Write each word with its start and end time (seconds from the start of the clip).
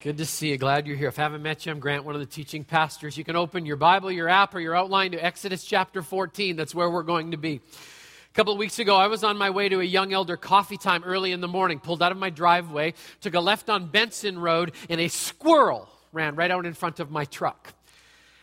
Good 0.00 0.18
to 0.18 0.26
see 0.26 0.50
you. 0.50 0.58
Glad 0.58 0.86
you're 0.86 0.96
here. 0.96 1.08
If 1.08 1.18
I 1.18 1.22
haven't 1.22 1.42
met 1.42 1.66
you, 1.66 1.72
I'm 1.72 1.80
Grant, 1.80 2.04
one 2.04 2.14
of 2.14 2.20
the 2.20 2.26
teaching 2.26 2.62
pastors. 2.62 3.18
You 3.18 3.24
can 3.24 3.34
open 3.34 3.66
your 3.66 3.74
Bible, 3.74 4.12
your 4.12 4.28
app, 4.28 4.54
or 4.54 4.60
your 4.60 4.76
outline 4.76 5.10
to 5.10 5.18
Exodus 5.18 5.64
chapter 5.64 6.02
14. 6.02 6.54
That's 6.54 6.72
where 6.72 6.88
we're 6.88 7.02
going 7.02 7.32
to 7.32 7.36
be. 7.36 7.56
A 7.56 8.32
couple 8.32 8.52
of 8.52 8.60
weeks 8.60 8.78
ago, 8.78 8.94
I 8.94 9.08
was 9.08 9.24
on 9.24 9.36
my 9.36 9.50
way 9.50 9.68
to 9.68 9.80
a 9.80 9.84
young 9.84 10.12
elder 10.12 10.36
coffee 10.36 10.76
time 10.76 11.02
early 11.02 11.32
in 11.32 11.40
the 11.40 11.48
morning, 11.48 11.80
pulled 11.80 12.00
out 12.00 12.12
of 12.12 12.18
my 12.18 12.30
driveway, 12.30 12.94
took 13.20 13.34
a 13.34 13.40
left 13.40 13.68
on 13.68 13.88
Benson 13.88 14.38
Road, 14.38 14.70
and 14.88 15.00
a 15.00 15.08
squirrel 15.08 15.88
ran 16.12 16.36
right 16.36 16.52
out 16.52 16.64
in 16.64 16.74
front 16.74 17.00
of 17.00 17.10
my 17.10 17.24
truck. 17.24 17.74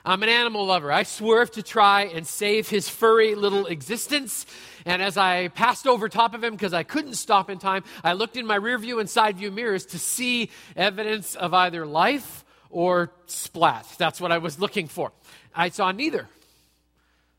I'm 0.07 0.21
an 0.21 0.29
animal 0.29 0.67
lover. 0.67 0.91
I 0.91 1.01
swerved 1.01 1.53
to 1.53 1.63
try 1.63 2.03
and 2.03 2.27
save 2.27 2.69
his 2.69 2.87
furry 2.87 3.33
little 3.33 3.65
existence. 3.65 4.45
And 4.85 5.01
as 5.01 5.17
I 5.17 5.47
passed 5.47 5.87
over 5.87 6.07
top 6.07 6.35
of 6.35 6.43
him 6.43 6.53
because 6.53 6.75
I 6.75 6.83
couldn't 6.83 7.15
stop 7.15 7.49
in 7.49 7.57
time, 7.57 7.83
I 8.03 8.13
looked 8.13 8.37
in 8.37 8.45
my 8.45 8.55
rear 8.55 8.77
view 8.77 8.99
and 8.99 9.09
side 9.09 9.37
view 9.37 9.49
mirrors 9.49 9.83
to 9.87 9.99
see 9.99 10.51
evidence 10.75 11.33
of 11.33 11.55
either 11.55 11.87
life 11.87 12.45
or 12.69 13.13
splat. 13.25 13.87
That's 13.97 14.21
what 14.21 14.31
I 14.31 14.37
was 14.37 14.59
looking 14.59 14.87
for. 14.87 15.11
I 15.55 15.69
saw 15.69 15.91
neither. 15.91 16.29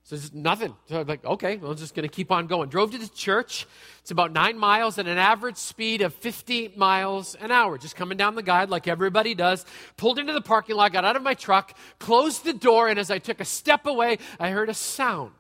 So 0.07 0.15
it's 0.15 0.33
nothing. 0.33 0.73
So 0.89 1.01
I'm 1.01 1.07
like, 1.09 1.25
okay, 1.25 1.57
well, 1.57 1.73
I'm 1.73 1.77
just 1.77 1.97
going 1.97 2.09
to 2.09 2.15
keep 2.15 2.31
on 2.31 2.47
going. 2.47 2.69
Drove 2.69 2.93
to 2.93 2.99
the 2.99 3.09
church. 3.09 3.67
It's 4.01 4.13
about 4.13 4.31
nine 4.31 4.57
miles 4.57 4.99
at 4.99 5.09
an 5.09 5.19
average 5.19 5.57
speed 5.57 6.01
of 6.01 6.15
50 6.15 6.75
miles 6.77 7.35
an 7.35 7.51
hour, 7.51 7.77
just 7.77 7.97
coming 7.97 8.17
down 8.17 8.37
the 8.37 8.43
guide 8.45 8.71
like 8.71 8.87
everybody 8.87 9.35
does. 9.35 9.67
Pulled 9.97 10.21
into 10.21 10.33
the 10.33 10.41
parking 10.41 10.77
lot, 10.77 10.93
got 10.93 11.05
out 11.05 11.17
of 11.17 11.23
my 11.23 11.35
truck, 11.35 11.77
closed 11.99 12.45
the 12.45 12.53
door, 12.53 12.87
and 12.87 13.01
as 13.01 13.11
I 13.11 13.19
took 13.19 13.41
a 13.41 13.45
step 13.45 13.85
away, 13.85 14.19
I 14.39 14.51
heard 14.51 14.69
a 14.69 14.75
sound. 14.75 15.33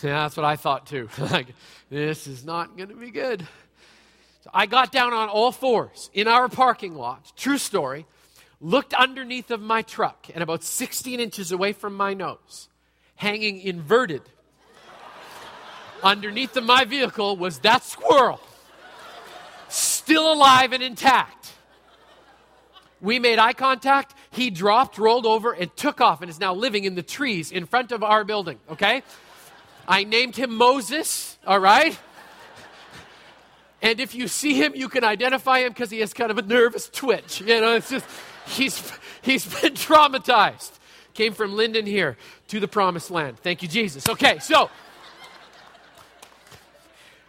Yeah, 0.00 0.22
that's 0.22 0.36
what 0.36 0.46
I 0.46 0.54
thought 0.54 0.86
too. 0.86 1.08
like, 1.18 1.48
this 1.90 2.28
is 2.28 2.44
not 2.44 2.76
going 2.76 2.90
to 2.90 2.94
be 2.94 3.10
good. 3.10 3.44
So 4.44 4.50
I 4.54 4.66
got 4.66 4.92
down 4.92 5.12
on 5.12 5.28
all 5.28 5.50
fours 5.50 6.10
in 6.14 6.28
our 6.28 6.48
parking 6.48 6.94
lot. 6.94 7.32
True 7.36 7.58
story 7.58 8.06
looked 8.60 8.94
underneath 8.94 9.50
of 9.50 9.60
my 9.60 9.82
truck 9.82 10.28
and 10.34 10.42
about 10.42 10.62
16 10.62 11.20
inches 11.20 11.52
away 11.52 11.72
from 11.72 11.94
my 11.96 12.14
nose, 12.14 12.68
hanging 13.16 13.60
inverted 13.60 14.22
underneath 16.02 16.56
of 16.56 16.64
my 16.64 16.84
vehicle 16.84 17.36
was 17.36 17.60
that 17.60 17.84
squirrel, 17.84 18.40
still 19.68 20.32
alive 20.32 20.72
and 20.72 20.82
intact. 20.82 21.52
We 23.00 23.18
made 23.18 23.38
eye 23.38 23.52
contact. 23.52 24.14
He 24.30 24.50
dropped, 24.50 24.98
rolled 24.98 25.26
over, 25.26 25.52
and 25.52 25.74
took 25.76 26.00
off 26.00 26.20
and 26.20 26.30
is 26.30 26.40
now 26.40 26.54
living 26.54 26.84
in 26.84 26.94
the 26.94 27.02
trees 27.02 27.52
in 27.52 27.66
front 27.66 27.92
of 27.92 28.02
our 28.02 28.24
building, 28.24 28.58
okay? 28.70 29.02
I 29.86 30.04
named 30.04 30.36
him 30.36 30.54
Moses, 30.54 31.38
all 31.46 31.60
right? 31.60 31.98
And 33.80 34.00
if 34.00 34.16
you 34.16 34.26
see 34.26 34.54
him, 34.54 34.72
you 34.74 34.88
can 34.88 35.04
identify 35.04 35.60
him 35.60 35.68
because 35.68 35.90
he 35.90 36.00
has 36.00 36.12
kind 36.12 36.32
of 36.32 36.38
a 36.38 36.42
nervous 36.42 36.88
twitch. 36.88 37.40
You 37.40 37.60
know, 37.60 37.76
it's 37.76 37.88
just 37.88 38.04
He's, 38.48 38.92
he's 39.22 39.46
been 39.60 39.74
traumatized. 39.74 40.72
Came 41.14 41.32
from 41.32 41.52
Lynden 41.52 41.86
here 41.86 42.16
to 42.48 42.60
the 42.60 42.68
promised 42.68 43.10
land. 43.10 43.38
Thank 43.38 43.62
you, 43.62 43.68
Jesus. 43.68 44.08
Okay, 44.08 44.38
so 44.38 44.70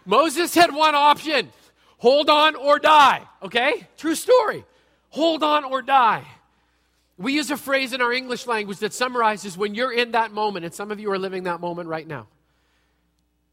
Moses 0.05 0.53
had 0.53 0.73
one 0.73 0.95
option 0.95 1.51
hold 1.97 2.29
on 2.29 2.55
or 2.55 2.79
die. 2.79 3.21
Okay? 3.43 3.87
True 3.97 4.15
story. 4.15 4.63
Hold 5.09 5.43
on 5.43 5.63
or 5.63 5.81
die. 5.81 6.25
We 7.17 7.33
use 7.33 7.51
a 7.51 7.57
phrase 7.57 7.93
in 7.93 8.01
our 8.01 8.13
English 8.13 8.47
language 8.47 8.79
that 8.79 8.93
summarizes 8.93 9.57
when 9.57 9.75
you're 9.75 9.91
in 9.91 10.11
that 10.11 10.31
moment, 10.31 10.63
and 10.65 10.73
some 10.73 10.89
of 10.89 10.99
you 10.99 11.11
are 11.11 11.19
living 11.19 11.43
that 11.43 11.59
moment 11.59 11.89
right 11.89 12.07
now. 12.07 12.27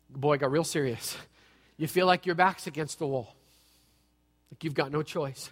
Boy, 0.09 0.39
got 0.39 0.53
real 0.53 0.65
serious. 0.65 1.17
You 1.77 1.89
feel 1.89 2.07
like 2.07 2.27
your 2.27 2.37
back's 2.37 2.67
against 2.67 3.01
the 3.01 3.07
wall, 3.07 3.35
like 4.53 4.63
you've 4.63 4.75
got 4.75 4.93
no 4.93 5.03
choice. 5.03 5.51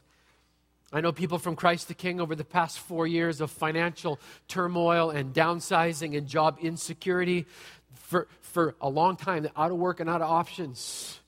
I 0.95 1.01
know 1.01 1.11
people 1.11 1.41
from 1.41 1.57
Christ 1.57 1.89
the 1.89 1.95
King 1.95 2.21
over 2.21 2.37
the 2.37 2.45
past 2.45 2.79
four 2.79 3.05
years 3.05 3.41
of 3.41 3.51
financial 3.51 4.21
turmoil 4.47 5.11
and 5.11 5.35
downsizing 5.35 6.17
and 6.17 6.29
job 6.29 6.59
insecurity 6.61 7.47
for, 7.95 8.29
for 8.43 8.77
a 8.81 8.89
long 8.89 9.17
time, 9.17 9.49
out 9.57 9.73
of 9.73 9.77
work 9.77 9.99
and 9.99 10.09
out 10.09 10.23
of 10.23 10.31
options. 10.31 11.19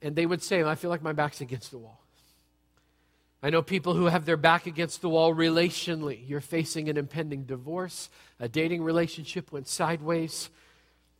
And 0.00 0.16
they 0.16 0.24
would 0.24 0.42
say, 0.42 0.62
I 0.62 0.76
feel 0.76 0.88
like 0.88 1.02
my 1.02 1.12
back's 1.12 1.42
against 1.42 1.70
the 1.70 1.76
wall. 1.76 2.00
I 3.42 3.50
know 3.50 3.60
people 3.60 3.92
who 3.92 4.06
have 4.06 4.24
their 4.24 4.38
back 4.38 4.66
against 4.66 5.02
the 5.02 5.10
wall 5.10 5.34
relationally. 5.34 6.26
You're 6.26 6.40
facing 6.40 6.88
an 6.88 6.96
impending 6.96 7.44
divorce, 7.44 8.08
a 8.40 8.48
dating 8.48 8.82
relationship 8.82 9.52
went 9.52 9.68
sideways. 9.68 10.48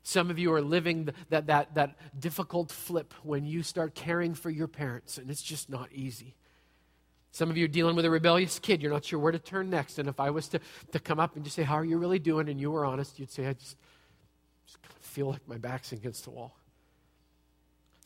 Some 0.02 0.30
of 0.30 0.38
you 0.38 0.50
are 0.54 0.62
living 0.62 1.10
that, 1.28 1.48
that, 1.48 1.74
that 1.74 1.94
difficult 2.18 2.72
flip 2.72 3.12
when 3.22 3.44
you 3.44 3.62
start 3.62 3.94
caring 3.94 4.32
for 4.32 4.48
your 4.48 4.66
parents, 4.66 5.18
and 5.18 5.30
it's 5.30 5.42
just 5.42 5.68
not 5.68 5.92
easy. 5.92 6.37
Some 7.30 7.50
of 7.50 7.56
you 7.56 7.66
are 7.66 7.68
dealing 7.68 7.94
with 7.94 8.04
a 8.04 8.10
rebellious 8.10 8.58
kid. 8.58 8.82
You're 8.82 8.92
not 8.92 9.04
sure 9.04 9.18
where 9.18 9.32
to 9.32 9.38
turn 9.38 9.70
next. 9.70 9.98
And 9.98 10.08
if 10.08 10.18
I 10.18 10.30
was 10.30 10.48
to, 10.48 10.60
to 10.92 10.98
come 10.98 11.20
up 11.20 11.36
and 11.36 11.44
just 11.44 11.56
say, 11.56 11.62
How 11.62 11.74
are 11.74 11.84
you 11.84 11.98
really 11.98 12.18
doing? 12.18 12.48
and 12.48 12.60
you 12.60 12.70
were 12.70 12.84
honest, 12.84 13.18
you'd 13.18 13.30
say, 13.30 13.46
I 13.46 13.52
just, 13.52 13.76
just 14.66 14.78
feel 15.00 15.30
like 15.30 15.46
my 15.46 15.58
back's 15.58 15.92
against 15.92 16.24
the 16.24 16.30
wall. 16.30 16.54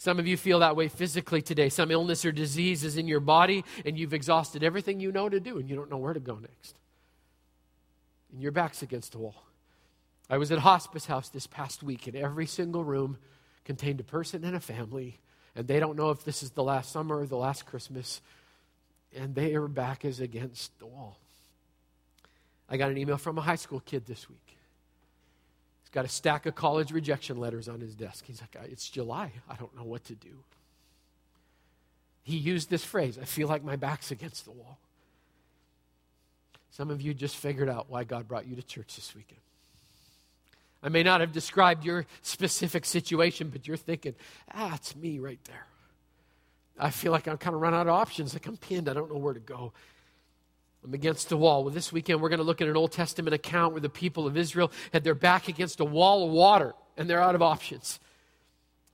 Some 0.03 0.19
of 0.19 0.27
you 0.27 0.37
feel 0.37 0.59
that 0.59 0.75
way 0.75 0.89
physically 0.89 1.43
today. 1.43 1.69
Some 1.69 1.93
illness 1.93 2.25
or 2.25 2.33
disease 2.33 2.83
is 2.83 2.97
in 2.97 3.07
your 3.07 3.21
body, 3.21 3.65
and 3.87 3.97
you've 3.97 4.13
exhausted 4.13 4.65
everything 4.65 4.99
you 4.99 5.13
know 5.13 5.29
to 5.29 5.39
do, 5.39 5.59
and 5.59 5.71
you 5.71 5.77
don't 5.77 5.89
know 5.89 5.97
where 5.97 6.13
to 6.13 6.19
go 6.19 6.35
next. 6.35 6.77
And 8.33 8.43
your 8.43 8.51
back's 8.51 8.83
against 8.83 9.13
the 9.13 9.19
wall. 9.19 9.45
I 10.29 10.39
was 10.39 10.51
at 10.51 10.59
hospice 10.59 11.07
house 11.07 11.29
this 11.29 11.47
past 11.47 11.85
week, 11.85 12.09
and 12.09 12.17
every 12.17 12.47
single 12.47 12.83
room 12.83 13.17
contained 13.65 14.01
a 14.01 14.03
person 14.03 14.43
and 14.43 14.57
a 14.57 14.61
family, 14.61 15.21
and 15.55 15.69
they 15.69 15.79
don't 15.79 15.97
know 15.97 16.11
if 16.11 16.25
this 16.25 16.43
is 16.43 16.51
the 16.51 16.65
last 16.65 16.91
summer 16.91 17.21
or 17.21 17.27
the 17.27 17.37
last 17.37 17.67
Christmas 17.67 18.21
and 19.17 19.35
their 19.35 19.69
back 19.69 20.05
is 20.05 20.21
against 20.21 20.79
the 20.79 20.87
wall. 20.87 21.19
I 22.69 22.77
got 22.77 22.91
an 22.91 22.99
email 22.99 23.19
from 23.19 23.39
a 23.39 23.43
high 23.43 23.57
school 23.57 23.81
kid 23.81 24.07
this 24.07 24.29
week. 24.29 24.57
He's 25.83 25.91
got 25.91 26.05
a 26.05 26.09
stack 26.09 26.47
of 26.47 26.55
college 26.55 26.91
rejection 26.91 27.37
letters 27.37 27.69
on 27.69 27.81
his 27.81 27.95
desk. 27.95 28.25
He's 28.27 28.41
like, 28.41 28.57
It's 28.71 28.89
July. 28.89 29.33
I 29.49 29.57
don't 29.57 29.77
know 29.77 29.85
what 29.85 30.05
to 30.05 30.15
do. 30.15 30.45
He 32.23 32.37
used 32.37 32.71
this 32.71 32.85
phrase 32.85 33.19
I 33.21 33.25
feel 33.25 33.49
like 33.49 33.65
my 33.65 33.77
back's 33.77 34.11
against 34.11 34.45
the 34.45 34.53
wall. 34.53 34.79
Some 36.71 36.91
of 36.91 37.03
you 37.03 37.13
just 37.13 37.37
figured 37.37 37.69
out 37.69 37.91
why 37.91 38.05
God 38.05 38.27
brought 38.27 38.47
you 38.47 38.57
to 38.57 38.63
church 38.63 38.97
this 38.97 39.15
weekend. 39.15 39.41
I 40.83 40.89
may 40.89 41.03
not 41.03 41.21
have 41.21 41.33
described 41.33 41.85
your 41.85 42.07
specific 42.23 42.85
situation, 42.85 43.51
but 43.51 43.69
you're 43.69 43.77
thinking, 43.77 44.15
ah, 44.53 44.75
it's 44.75 44.97
me 44.97 45.19
right 45.19 45.39
there. 45.45 45.67
I 46.79 46.91
feel 46.91 47.13
like 47.13 47.29
I'm 47.29 47.39
kind 47.39 47.55
of 47.55 47.61
run 47.61 47.75
out 47.75 47.87
of 47.87 47.95
options. 47.95 48.33
Like 48.33 48.47
I'm 48.47 48.57
pinned. 48.57 48.89
I 48.89 48.93
don't 48.93 49.11
know 49.11 49.19
where 49.19 49.35
to 49.35 49.41
go. 49.41 49.73
I'm 50.85 50.95
against 50.95 51.29
the 51.29 51.37
wall. 51.37 51.65
Well, 51.65 51.73
this 51.73 51.93
weekend 51.93 52.21
we're 52.21 52.29
going 52.29 52.39
to 52.39 52.45
look 52.45 52.61
at 52.61 52.69
an 52.69 52.77
Old 52.77 52.93
Testament 52.93 53.35
account 53.35 53.73
where 53.73 53.81
the 53.81 53.89
people 53.89 54.27
of 54.27 54.37
Israel 54.37 54.73
had 54.93 55.05
their 55.05 55.15
back 55.15 55.49
against 55.49 55.81
a 55.81 55.85
wall 55.85 56.27
of 56.27 56.33
water 56.33 56.75
and 56.97 57.09
they're 57.09 57.23
out 57.23 57.35
of 57.35 57.43
options. 57.43 58.01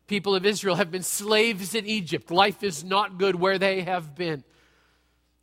People 0.07 0.35
of 0.35 0.45
Israel 0.45 0.77
have 0.77 0.91
been 0.91 1.03
slaves 1.03 1.75
in 1.75 1.87
Egypt. 1.87 2.31
Life 2.31 2.63
is 2.63 2.85
not 2.85 3.19
good 3.19 3.37
where 3.37 3.59
they 3.59 3.83
have 3.83 4.15
been. 4.15 4.45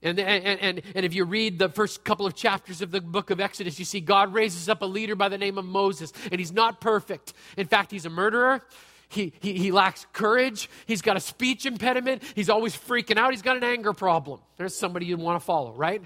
And, 0.02 0.20
and, 0.20 0.60
and, 0.60 0.82
and 0.94 1.06
if 1.06 1.16
you 1.16 1.26
read 1.26 1.58
the 1.58 1.70
first 1.70 2.04
couple 2.04 2.28
of 2.28 2.36
chapters 2.36 2.82
of 2.82 2.92
the 2.92 3.02
book 3.02 3.32
of 3.32 3.40
Exodus, 3.40 3.80
you 3.80 3.86
see 3.86 4.00
God 4.00 4.34
raises 4.34 4.70
up 4.70 4.84
a 4.84 4.86
leader 4.86 5.16
by 5.16 5.30
the 5.30 5.38
name 5.38 5.58
of 5.58 5.66
Moses, 5.66 6.14
and 6.32 6.40
he's 6.40 6.52
not 6.52 6.80
perfect. 6.80 7.34
In 7.58 7.66
fact, 7.66 7.92
he's 7.92 8.06
a 8.06 8.10
murderer. 8.10 8.62
He, 9.08 9.34
he, 9.40 9.54
he 9.54 9.72
lacks 9.72 10.06
courage. 10.14 10.70
He's 10.86 11.02
got 11.02 11.18
a 11.18 11.20
speech 11.20 11.66
impediment. 11.66 12.24
He's 12.36 12.50
always 12.50 12.76
freaking 12.76 13.18
out. 13.18 13.32
He's 13.32 13.42
got 13.42 13.58
an 13.58 13.64
anger 13.64 13.94
problem. 13.94 14.40
There's 14.58 14.76
somebody 14.76 15.06
you'd 15.06 15.20
want 15.20 15.40
to 15.40 15.46
follow, 15.46 15.74
right? 15.74 16.02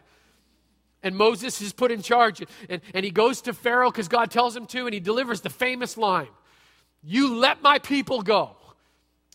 And 1.01 1.15
Moses 1.15 1.61
is 1.61 1.73
put 1.73 1.91
in 1.91 2.01
charge. 2.01 2.43
And, 2.69 2.81
and 2.93 3.05
he 3.05 3.11
goes 3.11 3.41
to 3.41 3.53
Pharaoh 3.53 3.89
because 3.89 4.07
God 4.07 4.31
tells 4.31 4.55
him 4.55 4.65
to, 4.67 4.85
and 4.85 4.93
he 4.93 4.99
delivers 4.99 5.41
the 5.41 5.49
famous 5.49 5.97
line 5.97 6.29
You 7.01 7.35
let 7.35 7.61
my 7.61 7.79
people 7.79 8.21
go. 8.21 8.55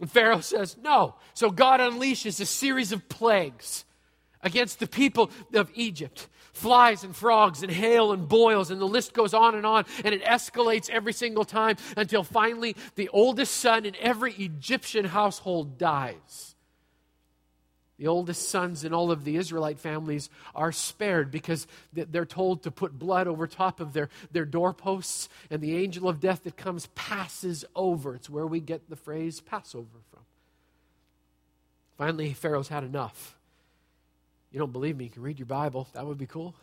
And 0.00 0.10
Pharaoh 0.10 0.40
says, 0.40 0.76
No. 0.82 1.14
So 1.32 1.50
God 1.50 1.80
unleashes 1.80 2.40
a 2.40 2.46
series 2.46 2.92
of 2.92 3.08
plagues 3.08 3.84
against 4.42 4.78
the 4.78 4.86
people 4.86 5.30
of 5.54 5.70
Egypt 5.74 6.28
flies 6.54 7.04
and 7.04 7.14
frogs 7.14 7.62
and 7.62 7.70
hail 7.70 8.12
and 8.12 8.26
boils, 8.26 8.70
and 8.70 8.80
the 8.80 8.86
list 8.86 9.12
goes 9.12 9.34
on 9.34 9.54
and 9.54 9.66
on, 9.66 9.84
and 10.04 10.14
it 10.14 10.22
escalates 10.22 10.88
every 10.88 11.12
single 11.12 11.44
time 11.44 11.76
until 11.96 12.22
finally 12.22 12.74
the 12.94 13.08
oldest 13.08 13.54
son 13.54 13.84
in 13.84 13.94
every 14.00 14.32
Egyptian 14.34 15.04
household 15.04 15.76
dies. 15.76 16.54
The 17.96 18.08
oldest 18.08 18.48
sons 18.48 18.82
in 18.82 18.92
all 18.92 19.12
of 19.12 19.24
the 19.24 19.36
Israelite 19.36 19.78
families 19.78 20.28
are 20.54 20.72
spared 20.72 21.30
because 21.30 21.66
they're 21.92 22.24
told 22.24 22.64
to 22.64 22.72
put 22.72 22.98
blood 22.98 23.28
over 23.28 23.46
top 23.46 23.78
of 23.78 23.92
their, 23.92 24.08
their 24.32 24.44
doorposts, 24.44 25.28
and 25.48 25.60
the 25.60 25.76
angel 25.76 26.08
of 26.08 26.18
death 26.18 26.42
that 26.42 26.56
comes 26.56 26.88
passes 26.94 27.64
over. 27.76 28.16
It's 28.16 28.28
where 28.28 28.46
we 28.46 28.58
get 28.58 28.90
the 28.90 28.96
phrase 28.96 29.40
Passover 29.40 30.00
from. 30.10 30.22
Finally, 31.96 32.32
Pharaoh's 32.32 32.68
had 32.68 32.82
enough. 32.82 33.36
You 34.54 34.60
don't 34.60 34.72
believe 34.72 34.96
me? 34.96 35.02
You 35.02 35.10
can 35.10 35.22
read 35.22 35.40
your 35.40 35.46
Bible. 35.46 35.88
That 35.94 36.06
would 36.06 36.16
be 36.16 36.26
cool. 36.26 36.54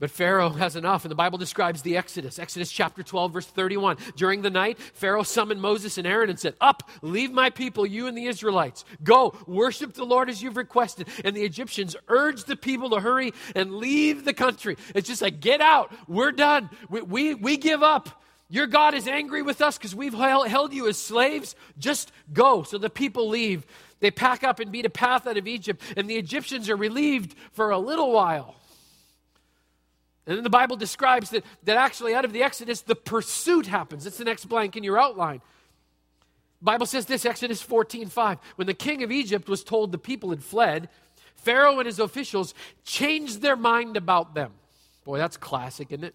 But 0.00 0.10
Pharaoh 0.10 0.48
has 0.48 0.74
enough, 0.74 1.04
and 1.04 1.10
the 1.12 1.14
Bible 1.14 1.38
describes 1.38 1.82
the 1.82 1.96
Exodus. 1.96 2.40
Exodus 2.40 2.72
chapter 2.72 3.04
12, 3.04 3.32
verse 3.32 3.46
31. 3.46 3.98
During 4.16 4.42
the 4.42 4.50
night, 4.50 4.76
Pharaoh 4.80 5.22
summoned 5.22 5.62
Moses 5.62 5.96
and 5.96 6.08
Aaron 6.08 6.28
and 6.28 6.40
said, 6.40 6.54
Up, 6.60 6.90
leave 7.02 7.30
my 7.30 7.50
people, 7.50 7.86
you 7.86 8.08
and 8.08 8.18
the 8.18 8.26
Israelites. 8.26 8.84
Go, 9.04 9.38
worship 9.46 9.94
the 9.94 10.02
Lord 10.02 10.28
as 10.28 10.42
you've 10.42 10.56
requested. 10.56 11.06
And 11.24 11.36
the 11.36 11.44
Egyptians 11.44 11.94
urged 12.08 12.48
the 12.48 12.56
people 12.56 12.90
to 12.90 12.98
hurry 12.98 13.32
and 13.54 13.76
leave 13.76 14.24
the 14.24 14.34
country. 14.34 14.76
It's 14.92 15.06
just 15.06 15.22
like, 15.22 15.38
Get 15.38 15.60
out, 15.60 15.92
we're 16.08 16.32
done, 16.32 16.68
we, 16.90 17.00
we, 17.02 17.34
we 17.34 17.56
give 17.58 17.84
up. 17.84 18.24
Your 18.50 18.66
God 18.66 18.94
is 18.94 19.08
angry 19.08 19.42
with 19.42 19.62
us 19.62 19.78
because 19.78 19.94
we've 19.94 20.14
held 20.14 20.74
you 20.74 20.88
as 20.88 20.98
slaves. 20.98 21.54
Just 21.78 22.12
go. 22.32 22.62
So 22.64 22.76
the 22.76 22.90
people 22.90 23.28
leave. 23.28 23.64
They 24.04 24.10
pack 24.10 24.44
up 24.44 24.60
and 24.60 24.70
beat 24.70 24.84
a 24.84 24.90
path 24.90 25.26
out 25.26 25.38
of 25.38 25.48
Egypt, 25.48 25.80
and 25.96 26.10
the 26.10 26.16
Egyptians 26.16 26.68
are 26.68 26.76
relieved 26.76 27.34
for 27.52 27.70
a 27.70 27.78
little 27.78 28.12
while. 28.12 28.54
And 30.26 30.36
then 30.36 30.44
the 30.44 30.50
Bible 30.50 30.76
describes 30.76 31.30
that, 31.30 31.42
that 31.62 31.78
actually 31.78 32.14
out 32.14 32.26
of 32.26 32.34
the 32.34 32.42
Exodus, 32.42 32.82
the 32.82 32.96
pursuit 32.96 33.66
happens. 33.66 34.04
It's 34.04 34.18
the 34.18 34.24
next 34.26 34.44
blank 34.44 34.76
in 34.76 34.84
your 34.84 35.00
outline. 35.00 35.40
Bible 36.60 36.84
says 36.84 37.06
this, 37.06 37.24
Exodus 37.24 37.62
14, 37.62 38.08
5. 38.08 38.38
When 38.56 38.66
the 38.66 38.74
king 38.74 39.02
of 39.02 39.10
Egypt 39.10 39.48
was 39.48 39.64
told 39.64 39.90
the 39.90 39.96
people 39.96 40.28
had 40.28 40.44
fled, 40.44 40.90
Pharaoh 41.36 41.78
and 41.78 41.86
his 41.86 41.98
officials 41.98 42.52
changed 42.84 43.40
their 43.40 43.56
mind 43.56 43.96
about 43.96 44.34
them. 44.34 44.52
Boy, 45.04 45.16
that's 45.16 45.38
classic, 45.38 45.92
isn't 45.92 46.04
it? 46.04 46.14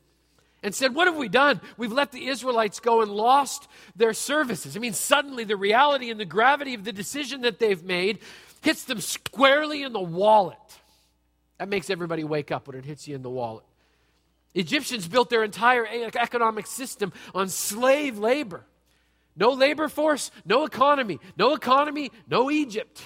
And 0.62 0.76
said, 0.76 0.94
What 0.94 1.08
have 1.08 1.16
we 1.16 1.30
done? 1.30 1.62
We've 1.78 1.92
let 1.92 2.12
the 2.12 2.28
Israelites 2.28 2.80
go 2.80 3.02
and 3.02 3.12
lost 3.12 3.68
their 3.96 4.14
services. 4.14 4.76
I 4.76 4.80
mean, 4.80 4.94
suddenly 4.94 5.44
the 5.44 5.56
reality 5.56 6.10
and 6.10 6.20
the 6.20 6.26
gravity 6.26 6.74
of 6.74 6.84
the 6.84 6.92
decision 6.92 7.42
that 7.42 7.60
they've 7.60 7.84
made 7.84 8.20
hits 8.62 8.84
them 8.84 9.00
squarely 9.00 9.84
in 9.84 9.94
the 9.94 10.00
wallet. 10.00 10.58
That 11.58 11.70
makes 11.70 11.90
everybody 11.90 12.24
wake 12.24 12.52
up 12.52 12.68
when 12.68 12.78
it 12.78 12.86
hits 12.86 13.08
you 13.08 13.16
in 13.16 13.22
the 13.22 13.30
wallet. 13.30 13.64
Egyptians 14.56 15.08
built 15.08 15.30
their 15.30 15.44
entire 15.44 15.86
economic 15.86 16.68
system 16.68 17.14
on 17.36 17.50
slave 17.50 18.18
labor. 18.18 18.66
No 19.36 19.52
labor 19.52 19.88
force, 19.88 20.32
no 20.46 20.66
economy. 20.66 21.20
No 21.38 21.54
economy, 21.54 22.12
no 22.28 22.50
Egypt. 22.50 23.02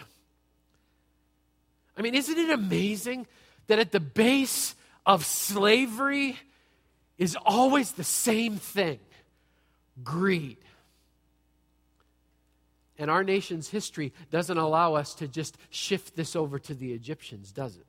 I 1.97 2.01
mean, 2.01 2.15
isn't 2.15 2.37
it 2.37 2.49
amazing 2.49 3.27
that 3.67 3.79
at 3.79 3.91
the 3.91 3.99
base 3.99 4.75
of 5.05 5.25
slavery 5.25 6.37
is 7.17 7.37
always 7.45 7.91
the 7.91 8.03
same 8.03 8.57
thing 8.57 8.99
greed? 10.03 10.57
And 12.97 13.09
our 13.09 13.23
nation's 13.23 13.69
history 13.69 14.13
doesn't 14.31 14.57
allow 14.57 14.95
us 14.95 15.15
to 15.15 15.27
just 15.27 15.57
shift 15.69 16.15
this 16.15 16.35
over 16.35 16.59
to 16.59 16.73
the 16.73 16.93
Egyptians, 16.93 17.51
does 17.51 17.75
it? 17.75 17.85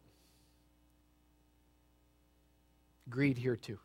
Greed 3.08 3.36
here 3.36 3.56
too. 3.56 3.78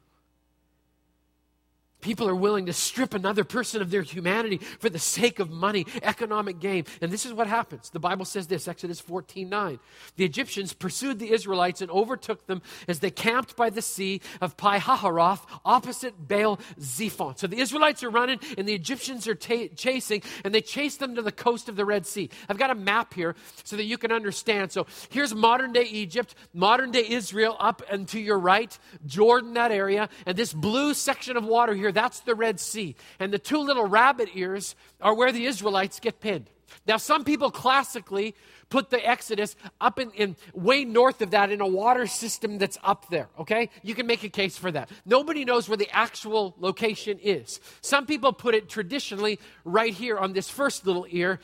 People 2.01 2.29
are 2.29 2.35
willing 2.35 2.65
to 2.67 2.73
strip 2.73 3.13
another 3.13 3.43
person 3.43 3.81
of 3.81 3.91
their 3.91 4.03
humanity 4.03 4.57
for 4.57 4.89
the 4.89 4.99
sake 4.99 5.39
of 5.39 5.49
money, 5.49 5.85
economic 6.01 6.59
gain. 6.59 6.85
And 7.01 7.11
this 7.11 7.25
is 7.25 7.33
what 7.33 7.47
happens. 7.47 7.89
The 7.89 7.99
Bible 7.99 8.23
says 8.23 8.47
this 8.47 8.69
Exodus 8.69 9.01
14 9.01 9.49
9. 9.49 9.79
The 10.15 10.23
Egyptians 10.23 10.71
pursued 10.71 11.19
the 11.19 11.31
Israelites 11.31 11.81
and 11.81 11.91
overtook 11.91 12.47
them 12.47 12.61
as 12.87 12.99
they 12.99 13.11
camped 13.11 13.57
by 13.57 13.69
the 13.69 13.81
sea 13.81 14.21
of 14.39 14.55
Pi 14.55 14.79
Hahiroth, 14.79 15.41
opposite 15.65 16.27
Baal 16.27 16.59
Zephon. 16.79 17.37
So 17.37 17.47
the 17.47 17.59
Israelites 17.59 18.01
are 18.03 18.09
running 18.09 18.39
and 18.57 18.65
the 18.65 18.73
Egyptians 18.73 19.27
are 19.27 19.35
ta- 19.35 19.67
chasing, 19.75 20.23
and 20.45 20.53
they 20.55 20.61
chase 20.61 20.95
them 20.95 21.15
to 21.15 21.21
the 21.21 21.33
coast 21.33 21.67
of 21.67 21.75
the 21.75 21.85
Red 21.85 22.05
Sea. 22.05 22.29
I've 22.47 22.57
got 22.57 22.69
a 22.69 22.75
map 22.75 23.13
here 23.13 23.35
so 23.65 23.75
that 23.75 23.83
you 23.83 23.97
can 23.97 24.13
understand. 24.13 24.71
So 24.71 24.87
here's 25.09 25.35
modern 25.35 25.73
day 25.73 25.83
Egypt, 25.83 26.35
modern 26.53 26.91
day 26.91 27.05
Israel 27.09 27.57
up 27.59 27.81
and 27.89 28.07
to 28.09 28.19
your 28.19 28.39
right, 28.39 28.77
Jordan, 29.05 29.53
that 29.55 29.71
area, 29.71 30.07
and 30.25 30.37
this 30.37 30.53
blue 30.53 30.93
section 30.93 31.35
of 31.35 31.43
water 31.43 31.73
here 31.73 31.88
that's 31.91 32.21
the 32.21 32.35
Red 32.35 32.59
Sea. 32.59 32.95
And 33.19 33.33
the 33.33 33.39
two 33.39 33.59
little 33.59 33.85
rabbit 33.85 34.29
ears 34.33 34.75
are 35.01 35.13
where 35.13 35.31
the 35.31 35.45
Israelites 35.45 35.99
get 35.99 36.19
pinned. 36.19 36.49
Now, 36.87 36.97
some 36.97 37.23
people 37.23 37.51
classically 37.51 38.35
put 38.69 38.89
the 38.89 39.07
Exodus 39.07 39.55
up 39.81 39.99
in, 39.99 40.11
in, 40.11 40.35
way 40.53 40.85
north 40.85 41.21
of 41.21 41.31
that 41.31 41.51
in 41.51 41.61
a 41.61 41.67
water 41.67 42.07
system 42.07 42.57
that's 42.57 42.77
up 42.83 43.09
there, 43.09 43.27
okay? 43.39 43.69
You 43.81 43.95
can 43.95 44.05
make 44.05 44.23
a 44.23 44.29
case 44.29 44.57
for 44.57 44.71
that. 44.71 44.89
Nobody 45.05 45.43
knows 45.45 45.67
where 45.67 45.77
the 45.77 45.89
actual 45.91 46.55
location 46.59 47.19
is. 47.19 47.59
Some 47.81 48.05
people 48.05 48.31
put 48.31 48.55
it 48.55 48.69
traditionally 48.69 49.39
right 49.65 49.93
here 49.93 50.17
on 50.17 50.33
this 50.33 50.49
first 50.49 50.85
little 50.85 51.07
ear. 51.09 51.39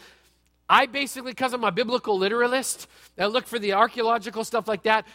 I 0.69 0.85
basically, 0.85 1.31
because 1.31 1.53
I'm 1.53 1.63
a 1.63 1.71
biblical 1.71 2.17
literalist, 2.17 2.87
I 3.17 3.25
look 3.25 3.47
for 3.47 3.59
the 3.59 3.73
archaeological 3.73 4.43
stuff 4.43 4.67
like 4.67 4.83
that. 4.83 5.05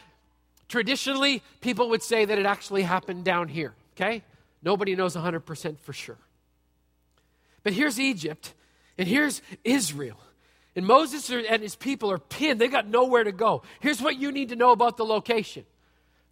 Traditionally, 0.68 1.42
people 1.60 1.88
would 1.90 2.02
say 2.02 2.24
that 2.24 2.38
it 2.38 2.46
actually 2.46 2.82
happened 2.82 3.24
down 3.24 3.48
here, 3.48 3.74
okay? 3.96 4.22
Nobody 4.62 4.94
knows 4.94 5.16
100% 5.16 5.78
for 5.80 5.92
sure. 5.92 6.18
But 7.62 7.72
here's 7.72 7.98
Egypt, 7.98 8.54
and 8.98 9.06
here's 9.08 9.42
Israel. 9.64 10.18
And 10.76 10.86
Moses 10.86 11.30
and 11.30 11.62
his 11.62 11.76
people 11.76 12.10
are 12.10 12.18
pinned. 12.18 12.60
They 12.60 12.68
got 12.68 12.86
nowhere 12.86 13.24
to 13.24 13.32
go. 13.32 13.62
Here's 13.80 14.00
what 14.00 14.18
you 14.18 14.32
need 14.32 14.50
to 14.50 14.56
know 14.56 14.72
about 14.72 14.96
the 14.96 15.04
location 15.04 15.64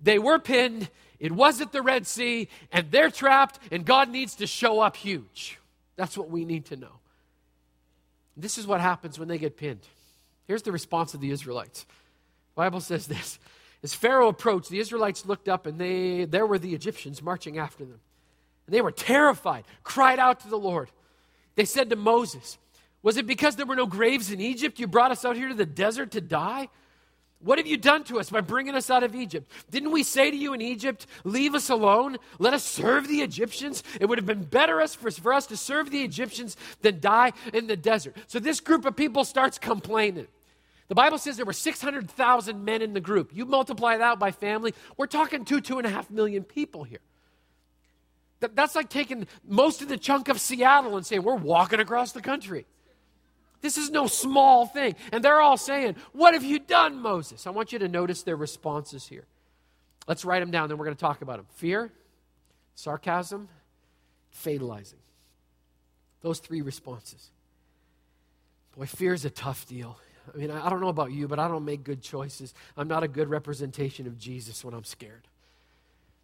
they 0.01 0.19
were 0.19 0.39
pinned, 0.39 0.89
it 1.19 1.33
wasn't 1.33 1.73
the 1.73 1.83
Red 1.83 2.07
Sea, 2.07 2.49
and 2.71 2.91
they're 2.91 3.11
trapped, 3.11 3.59
and 3.73 3.85
God 3.85 4.11
needs 4.11 4.37
to 4.37 4.47
show 4.47 4.81
up 4.81 4.97
huge. 4.97 5.59
That's 5.97 6.17
what 6.17 6.31
we 6.31 6.45
need 6.45 6.67
to 6.67 6.77
know. 6.77 7.01
This 8.37 8.57
is 8.59 8.67
what 8.67 8.81
happens 8.81 9.19
when 9.19 9.27
they 9.27 9.39
get 9.39 9.57
pinned. 9.57 9.81
Here's 10.47 10.63
the 10.63 10.71
response 10.71 11.15
of 11.15 11.21
the 11.21 11.33
Israelites. 11.33 11.83
The 11.83 12.63
Bible 12.63 12.81
says 12.81 13.09
this. 13.09 13.41
As 13.83 13.95
Pharaoh 13.95 14.29
approached, 14.29 14.71
the 14.71 14.79
Israelites 14.79 15.27
looked 15.27 15.49
up, 15.49 15.67
and 15.67 15.81
they, 15.81 16.25
there 16.25 16.47
were 16.47 16.59
the 16.59 16.75
Egyptians 16.75 17.21
marching 17.21 17.59
after 17.59 17.85
them. 17.85 18.01
They 18.69 18.81
were 18.81 18.93
terrified, 18.93 19.65
cried 19.83 20.19
out 20.19 20.41
to 20.41 20.49
the 20.49 20.59
Lord. 20.59 20.91
They 21.57 21.65
said 21.65 21.91
to 21.91 21.97
Moses, 21.97 22.59
Was 23.03 23.17
it 23.17 23.27
because 23.27 23.57
there 23.57 23.67
were 23.67 23.77
no 23.77 23.87
graves 23.87 24.31
in 24.31 24.41
Egypt 24.41 24.79
you 24.79 24.87
brought 24.87 25.11
us 25.11 25.25
out 25.25 25.37
here 25.37 25.49
to 25.49 25.55
the 25.55 25.67
desert 25.67 26.13
to 26.13 26.21
die? 26.21 26.69
What 27.41 27.59
have 27.59 27.69
you 27.69 27.77
done 27.77 28.03
to 28.05 28.19
us 28.19 28.31
by 28.31 28.41
bringing 28.41 28.75
us 28.75 28.91
out 28.91 29.05
of 29.05 29.15
Egypt? 29.15 29.51
Didn't 29.71 29.93
we 29.93 30.03
say 30.03 30.31
to 30.31 30.37
you 30.37 30.55
in 30.55 30.61
Egypt, 30.61 31.07
Leave 31.23 31.55
us 31.55 31.71
alone, 31.71 32.17
let 32.39 32.53
us 32.53 32.65
serve 32.65 33.07
the 33.07 33.23
Egyptians? 33.23 33.85
It 34.01 34.07
would 34.07 34.19
have 34.19 34.27
been 34.27 34.43
better 34.43 34.85
for, 34.89 35.33
us 35.33 35.47
to 35.47 35.57
serve 35.57 35.91
the 35.91 36.03
Egyptians 36.03 36.57
than 36.83 37.01
die 37.01 37.33
in 37.55 37.69
the 37.69 37.77
desert. 37.77 38.17
So 38.27 38.41
this 38.41 38.59
group 38.59 38.85
of 38.85 38.97
people 38.97 39.25
starts 39.25 39.57
complaining. 39.57 40.27
The 40.89 40.95
Bible 40.95 41.19
says 41.19 41.37
there 41.37 41.47
were 41.47 41.53
600,000 41.53 42.65
men 42.65 42.83
in 42.83 42.93
the 42.93 43.01
group. 43.01 43.31
You 43.33 43.45
multiply 43.45 43.99
that 43.99 44.19
by 44.19 44.33
family, 44.33 44.75
we're 44.97 45.07
talking 45.07 45.45
two, 45.45 45.61
two 45.61 45.79
and 45.79 45.87
a 45.87 45.91
half 45.91 46.11
million 46.11 46.43
people 46.43 46.83
here. 46.83 47.01
That, 48.41 48.55
that's 48.55 48.75
like 48.75 48.89
taking 48.89 49.27
most 49.47 49.83
of 49.83 49.89
the 49.89 49.97
chunk 49.97 50.29
of 50.29 50.41
Seattle 50.41 50.97
and 50.97 51.05
saying, 51.05 51.23
we're 51.23 51.35
walking 51.35 51.81
across 51.81 52.13
the 52.13 52.23
country. 52.23 52.67
This 53.61 53.77
is 53.77 53.91
no 53.91 54.07
small 54.07 54.67
thing. 54.67 54.95
And 55.13 55.25
they're 55.25 55.41
all 55.41 55.57
saying, 55.57 55.97
What 56.13 56.35
have 56.35 56.45
you 56.45 56.59
done, 56.59 57.01
Moses? 57.01 57.47
I 57.47 57.51
want 57.51 57.73
you 57.73 57.79
to 57.81 57.89
notice 57.89 58.23
their 58.23 58.37
responses 58.37 59.07
here. 59.07 59.25
Let's 60.07 60.25
write 60.25 60.41
them 60.41 60.51
down, 60.51 60.69
then 60.69 60.79
we're 60.79 60.85
going 60.85 60.97
to 60.97 61.01
talk 61.01 61.23
about 61.23 61.39
them 61.39 61.47
fear, 61.57 61.91
sarcasm, 62.75 63.49
fatalizing. 64.31 65.01
Those 66.23 66.39
three 66.39 66.63
responses. 66.63 67.31
Boy, 68.77 68.87
fear 68.87 69.13
is 69.13 69.25
a 69.25 69.31
tough 69.31 69.67
deal. 69.67 69.99
I 70.33 70.37
mean, 70.37 70.51
I 70.51 70.69
don't 70.69 70.81
know 70.81 70.89
about 70.89 71.13
you, 71.13 71.27
but 71.27 71.39
I 71.39 71.49
don't 71.49 71.65
make 71.65 71.85
good 71.85 72.03
choices. 72.03 72.55
I'm 72.77 72.89
not 72.89 73.03
a 73.03 73.09
good 73.09 73.29
representation 73.29 74.07
of 74.07 74.19
Jesus 74.19 74.65
when 74.65 74.75
I'm 74.75 74.85
scared. 74.85 75.27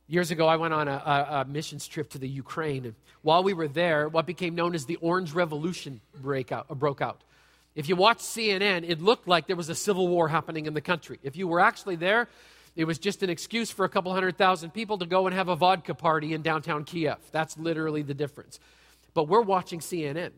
Years 0.07 0.31
ago, 0.31 0.47
I 0.47 0.57
went 0.57 0.75
on 0.75 0.87
a, 0.87 0.93
a, 0.93 1.45
missions 1.49 1.89
trip 1.89 2.11
to 2.11 2.19
the 2.19 2.29
Ukraine. 2.29 2.85
And 2.85 2.95
while 3.23 3.43
we 3.43 3.55
were 3.55 3.69
there, 3.69 4.09
what 4.09 4.27
became 4.27 4.55
known 4.55 4.75
as 4.75 4.85
the 4.85 4.97
Orange 4.97 5.33
Revolution 5.33 6.01
break 6.21 6.53
out, 6.53 6.67
uh, 6.69 6.75
broke 6.75 7.01
out. 7.01 7.23
If 7.75 7.89
you 7.89 7.97
watched 7.97 8.21
CNN, 8.21 8.89
it 8.89 9.01
looked 9.01 9.27
like 9.27 9.47
there 9.47 9.57
was 9.57 9.71
a 9.71 9.75
civil 9.75 10.07
war 10.07 10.29
happening 10.29 10.67
in 10.67 10.75
the 10.75 10.83
country. 10.83 11.19
If 11.23 11.37
you 11.37 11.49
were 11.49 11.59
actually 11.59 11.97
there, 11.97 12.29
it 12.77 12.85
was 12.85 12.99
just 12.99 13.23
an 13.23 13.31
excuse 13.31 13.71
for 13.71 13.85
a 13.85 13.89
couple 13.89 14.13
hundred 14.13 14.37
thousand 14.37 14.75
people 14.75 14.99
to 14.99 15.07
go 15.07 15.27
and 15.27 15.35
have 15.35 15.49
a 15.49 15.57
vodka 15.57 15.95
party 15.95 16.35
in 16.35 16.43
downtown 16.43 16.85
Kiev. 16.85 17.19
That's 17.33 17.57
literally 17.57 18.03
the 18.03 18.15
difference. 18.15 18.61
But 19.15 19.27
we're 19.29 19.41
watching 19.41 19.81
CNN. 19.81 20.33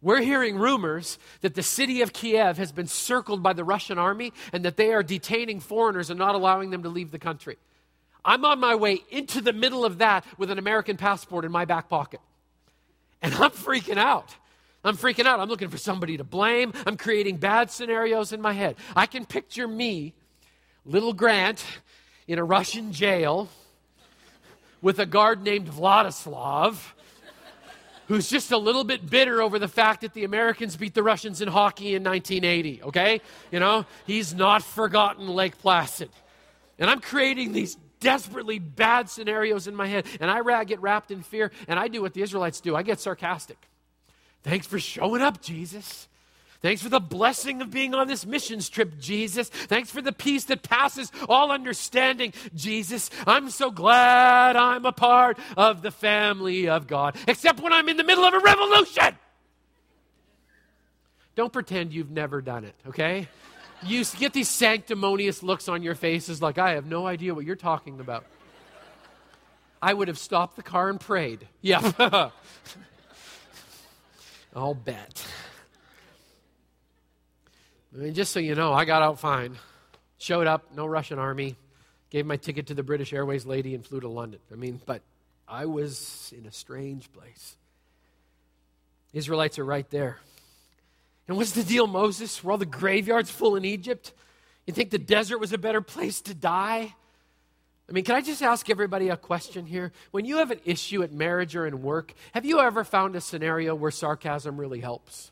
We're 0.00 0.22
hearing 0.22 0.56
rumors 0.56 1.18
that 1.40 1.54
the 1.54 1.62
city 1.62 2.02
of 2.02 2.12
Kiev 2.12 2.56
has 2.56 2.72
been 2.72 2.86
circled 2.86 3.42
by 3.42 3.52
the 3.52 3.64
Russian 3.64 3.98
army 3.98 4.32
and 4.52 4.64
that 4.64 4.76
they 4.76 4.92
are 4.92 5.02
detaining 5.02 5.60
foreigners 5.60 6.08
and 6.08 6.18
not 6.18 6.34
allowing 6.34 6.70
them 6.70 6.84
to 6.84 6.88
leave 6.88 7.10
the 7.10 7.18
country. 7.18 7.58
I'm 8.28 8.44
on 8.44 8.60
my 8.60 8.74
way 8.74 9.02
into 9.10 9.40
the 9.40 9.54
middle 9.54 9.86
of 9.86 9.98
that 9.98 10.22
with 10.36 10.50
an 10.50 10.58
American 10.58 10.98
passport 10.98 11.46
in 11.46 11.50
my 11.50 11.64
back 11.64 11.88
pocket. 11.88 12.20
And 13.22 13.32
I'm 13.32 13.52
freaking 13.52 13.96
out. 13.96 14.36
I'm 14.84 14.98
freaking 14.98 15.24
out. 15.24 15.40
I'm 15.40 15.48
looking 15.48 15.70
for 15.70 15.78
somebody 15.78 16.18
to 16.18 16.24
blame. 16.24 16.74
I'm 16.84 16.98
creating 16.98 17.38
bad 17.38 17.70
scenarios 17.70 18.34
in 18.34 18.42
my 18.42 18.52
head. 18.52 18.76
I 18.94 19.06
can 19.06 19.24
picture 19.24 19.66
me, 19.66 20.12
little 20.84 21.14
Grant, 21.14 21.64
in 22.26 22.38
a 22.38 22.44
Russian 22.44 22.92
jail 22.92 23.48
with 24.82 24.98
a 24.98 25.06
guard 25.06 25.42
named 25.42 25.68
Vladislav 25.68 26.76
who's 28.08 28.28
just 28.28 28.52
a 28.52 28.58
little 28.58 28.84
bit 28.84 29.08
bitter 29.08 29.40
over 29.40 29.58
the 29.58 29.68
fact 29.68 30.02
that 30.02 30.12
the 30.12 30.24
Americans 30.24 30.76
beat 30.76 30.92
the 30.92 31.02
Russians 31.02 31.40
in 31.40 31.48
hockey 31.48 31.94
in 31.94 32.04
1980, 32.04 32.82
okay? 32.82 33.22
You 33.50 33.60
know, 33.60 33.86
he's 34.06 34.34
not 34.34 34.62
forgotten 34.62 35.28
Lake 35.28 35.56
Placid. 35.58 36.10
And 36.78 36.90
I'm 36.90 37.00
creating 37.00 37.52
these 37.52 37.76
desperately 38.00 38.58
bad 38.58 39.08
scenarios 39.10 39.66
in 39.66 39.74
my 39.74 39.86
head, 39.86 40.06
and 40.20 40.30
I 40.30 40.64
get 40.64 40.80
wrapped 40.80 41.10
in 41.10 41.22
fear, 41.22 41.50
and 41.66 41.78
I 41.78 41.88
do 41.88 42.02
what 42.02 42.14
the 42.14 42.22
Israelites 42.22 42.60
do 42.60 42.76
I 42.76 42.82
get 42.82 43.00
sarcastic. 43.00 43.58
Thanks 44.42 44.66
for 44.66 44.78
showing 44.78 45.22
up, 45.22 45.42
Jesus. 45.42 46.08
Thanks 46.60 46.82
for 46.82 46.88
the 46.88 47.00
blessing 47.00 47.62
of 47.62 47.70
being 47.70 47.94
on 47.94 48.08
this 48.08 48.26
missions 48.26 48.68
trip, 48.68 48.98
Jesus. 48.98 49.48
Thanks 49.48 49.90
for 49.90 50.02
the 50.02 50.12
peace 50.12 50.44
that 50.44 50.64
passes 50.64 51.12
all 51.28 51.52
understanding, 51.52 52.32
Jesus. 52.54 53.10
I'm 53.26 53.50
so 53.50 53.70
glad 53.70 54.56
I'm 54.56 54.84
a 54.84 54.92
part 54.92 55.38
of 55.56 55.82
the 55.82 55.92
family 55.92 56.68
of 56.68 56.88
God, 56.88 57.16
except 57.28 57.60
when 57.60 57.72
I'm 57.72 57.88
in 57.88 57.96
the 57.96 58.02
middle 58.02 58.24
of 58.24 58.34
a 58.34 58.40
revolution. 58.40 59.16
Don't 61.36 61.52
pretend 61.52 61.92
you've 61.92 62.10
never 62.10 62.42
done 62.42 62.64
it, 62.64 62.74
okay? 62.88 63.28
You 63.82 64.04
get 64.18 64.32
these 64.32 64.48
sanctimonious 64.48 65.42
looks 65.42 65.68
on 65.68 65.82
your 65.82 65.94
faces 65.94 66.42
like, 66.42 66.58
I 66.58 66.72
have 66.72 66.86
no 66.86 67.06
idea 67.06 67.34
what 67.34 67.44
you're 67.44 67.56
talking 67.56 68.00
about. 68.00 68.24
I 69.80 69.94
would 69.94 70.08
have 70.08 70.18
stopped 70.18 70.56
the 70.56 70.62
car 70.62 70.90
and 70.90 70.98
prayed. 71.00 71.46
Yeah. 71.60 71.92
I'll 74.56 74.74
bet. 74.74 75.24
I 77.94 77.98
mean, 77.98 78.14
just 78.14 78.32
so 78.32 78.40
you 78.40 78.54
know, 78.54 78.72
I 78.72 78.84
got 78.84 79.02
out 79.02 79.20
fine. 79.20 79.56
Showed 80.18 80.48
up, 80.48 80.74
no 80.74 80.84
Russian 80.84 81.18
army. 81.18 81.56
Gave 82.10 82.26
my 82.26 82.36
ticket 82.36 82.66
to 82.68 82.74
the 82.74 82.82
British 82.82 83.12
Airways 83.12 83.46
lady 83.46 83.74
and 83.74 83.86
flew 83.86 84.00
to 84.00 84.08
London. 84.08 84.40
I 84.52 84.56
mean, 84.56 84.80
but 84.84 85.02
I 85.46 85.66
was 85.66 86.32
in 86.36 86.46
a 86.46 86.52
strange 86.52 87.12
place. 87.12 87.56
Israelites 89.12 89.58
are 89.58 89.64
right 89.64 89.88
there. 89.90 90.18
And 91.28 91.36
what's 91.36 91.52
the 91.52 91.62
deal, 91.62 91.86
Moses? 91.86 92.42
Were 92.42 92.52
all 92.52 92.58
the 92.58 92.66
graveyards 92.66 93.30
full 93.30 93.54
in 93.54 93.64
Egypt? 93.64 94.12
You 94.66 94.72
think 94.72 94.90
the 94.90 94.98
desert 94.98 95.38
was 95.38 95.52
a 95.52 95.58
better 95.58 95.82
place 95.82 96.22
to 96.22 96.34
die? 96.34 96.94
I 97.88 97.92
mean, 97.92 98.04
can 98.04 98.16
I 98.16 98.20
just 98.20 98.42
ask 98.42 98.68
everybody 98.68 99.08
a 99.08 99.16
question 99.16 99.64
here? 99.64 99.92
When 100.10 100.24
you 100.24 100.38
have 100.38 100.50
an 100.50 100.60
issue 100.64 101.02
at 101.02 101.12
marriage 101.12 101.56
or 101.56 101.66
in 101.66 101.82
work, 101.82 102.12
have 102.32 102.44
you 102.44 102.60
ever 102.60 102.84
found 102.84 103.16
a 103.16 103.20
scenario 103.20 103.74
where 103.74 103.90
sarcasm 103.90 104.58
really 104.58 104.80
helps? 104.80 105.30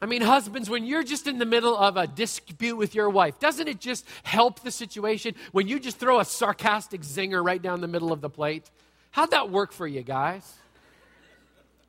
I 0.00 0.04
mean, 0.04 0.20
husbands, 0.20 0.68
when 0.68 0.84
you're 0.84 1.02
just 1.02 1.26
in 1.26 1.38
the 1.38 1.46
middle 1.46 1.74
of 1.76 1.96
a 1.96 2.06
dispute 2.06 2.76
with 2.76 2.94
your 2.94 3.08
wife, 3.08 3.38
doesn't 3.40 3.66
it 3.66 3.80
just 3.80 4.04
help 4.24 4.60
the 4.60 4.70
situation 4.70 5.34
when 5.52 5.68
you 5.68 5.80
just 5.80 5.98
throw 5.98 6.20
a 6.20 6.24
sarcastic 6.24 7.00
zinger 7.00 7.42
right 7.42 7.60
down 7.60 7.80
the 7.80 7.88
middle 7.88 8.12
of 8.12 8.20
the 8.20 8.28
plate? 8.28 8.70
How'd 9.10 9.30
that 9.30 9.50
work 9.50 9.72
for 9.72 9.86
you 9.86 10.02
guys? 10.02 10.52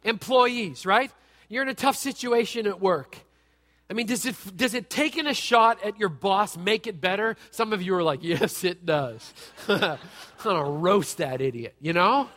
Employees, 0.05 0.85
right? 0.85 1.11
You're 1.49 1.63
in 1.63 1.69
a 1.69 1.73
tough 1.73 1.95
situation 1.95 2.67
at 2.67 2.81
work. 2.81 3.17
I 3.89 3.93
mean, 3.93 4.05
does 4.05 4.25
it, 4.25 4.35
does 4.55 4.73
it 4.73 4.89
taking 4.89 5.27
a 5.27 5.33
shot 5.33 5.81
at 5.83 5.97
your 5.97 6.09
boss 6.09 6.57
make 6.57 6.87
it 6.87 6.99
better? 6.99 7.37
Some 7.51 7.71
of 7.71 7.81
you 7.81 7.95
are 7.95 8.03
like, 8.03 8.21
yes, 8.21 8.63
it 8.63 8.85
does. 8.85 9.33
I'm 9.67 9.97
going 10.43 10.63
to 10.63 10.69
roast 10.69 11.19
that 11.19 11.39
idiot, 11.39 11.75
you 11.79 11.93
know? 11.93 12.29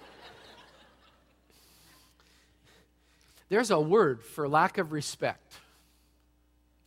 There's 3.49 3.73
a 3.73 3.81
word 3.81 4.23
for 4.23 4.49
lack 4.49 4.79
of 4.79 4.93
respect 4.93 5.55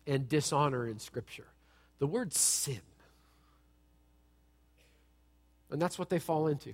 and 0.08 0.30
dishonor 0.30 0.88
in 0.88 1.00
Scripture 1.00 1.48
the 2.04 2.08
word 2.08 2.34
sin. 2.34 2.82
And 5.72 5.82
that's 5.82 5.98
what 5.98 6.10
they 6.10 6.20
fall 6.20 6.48
into. 6.48 6.74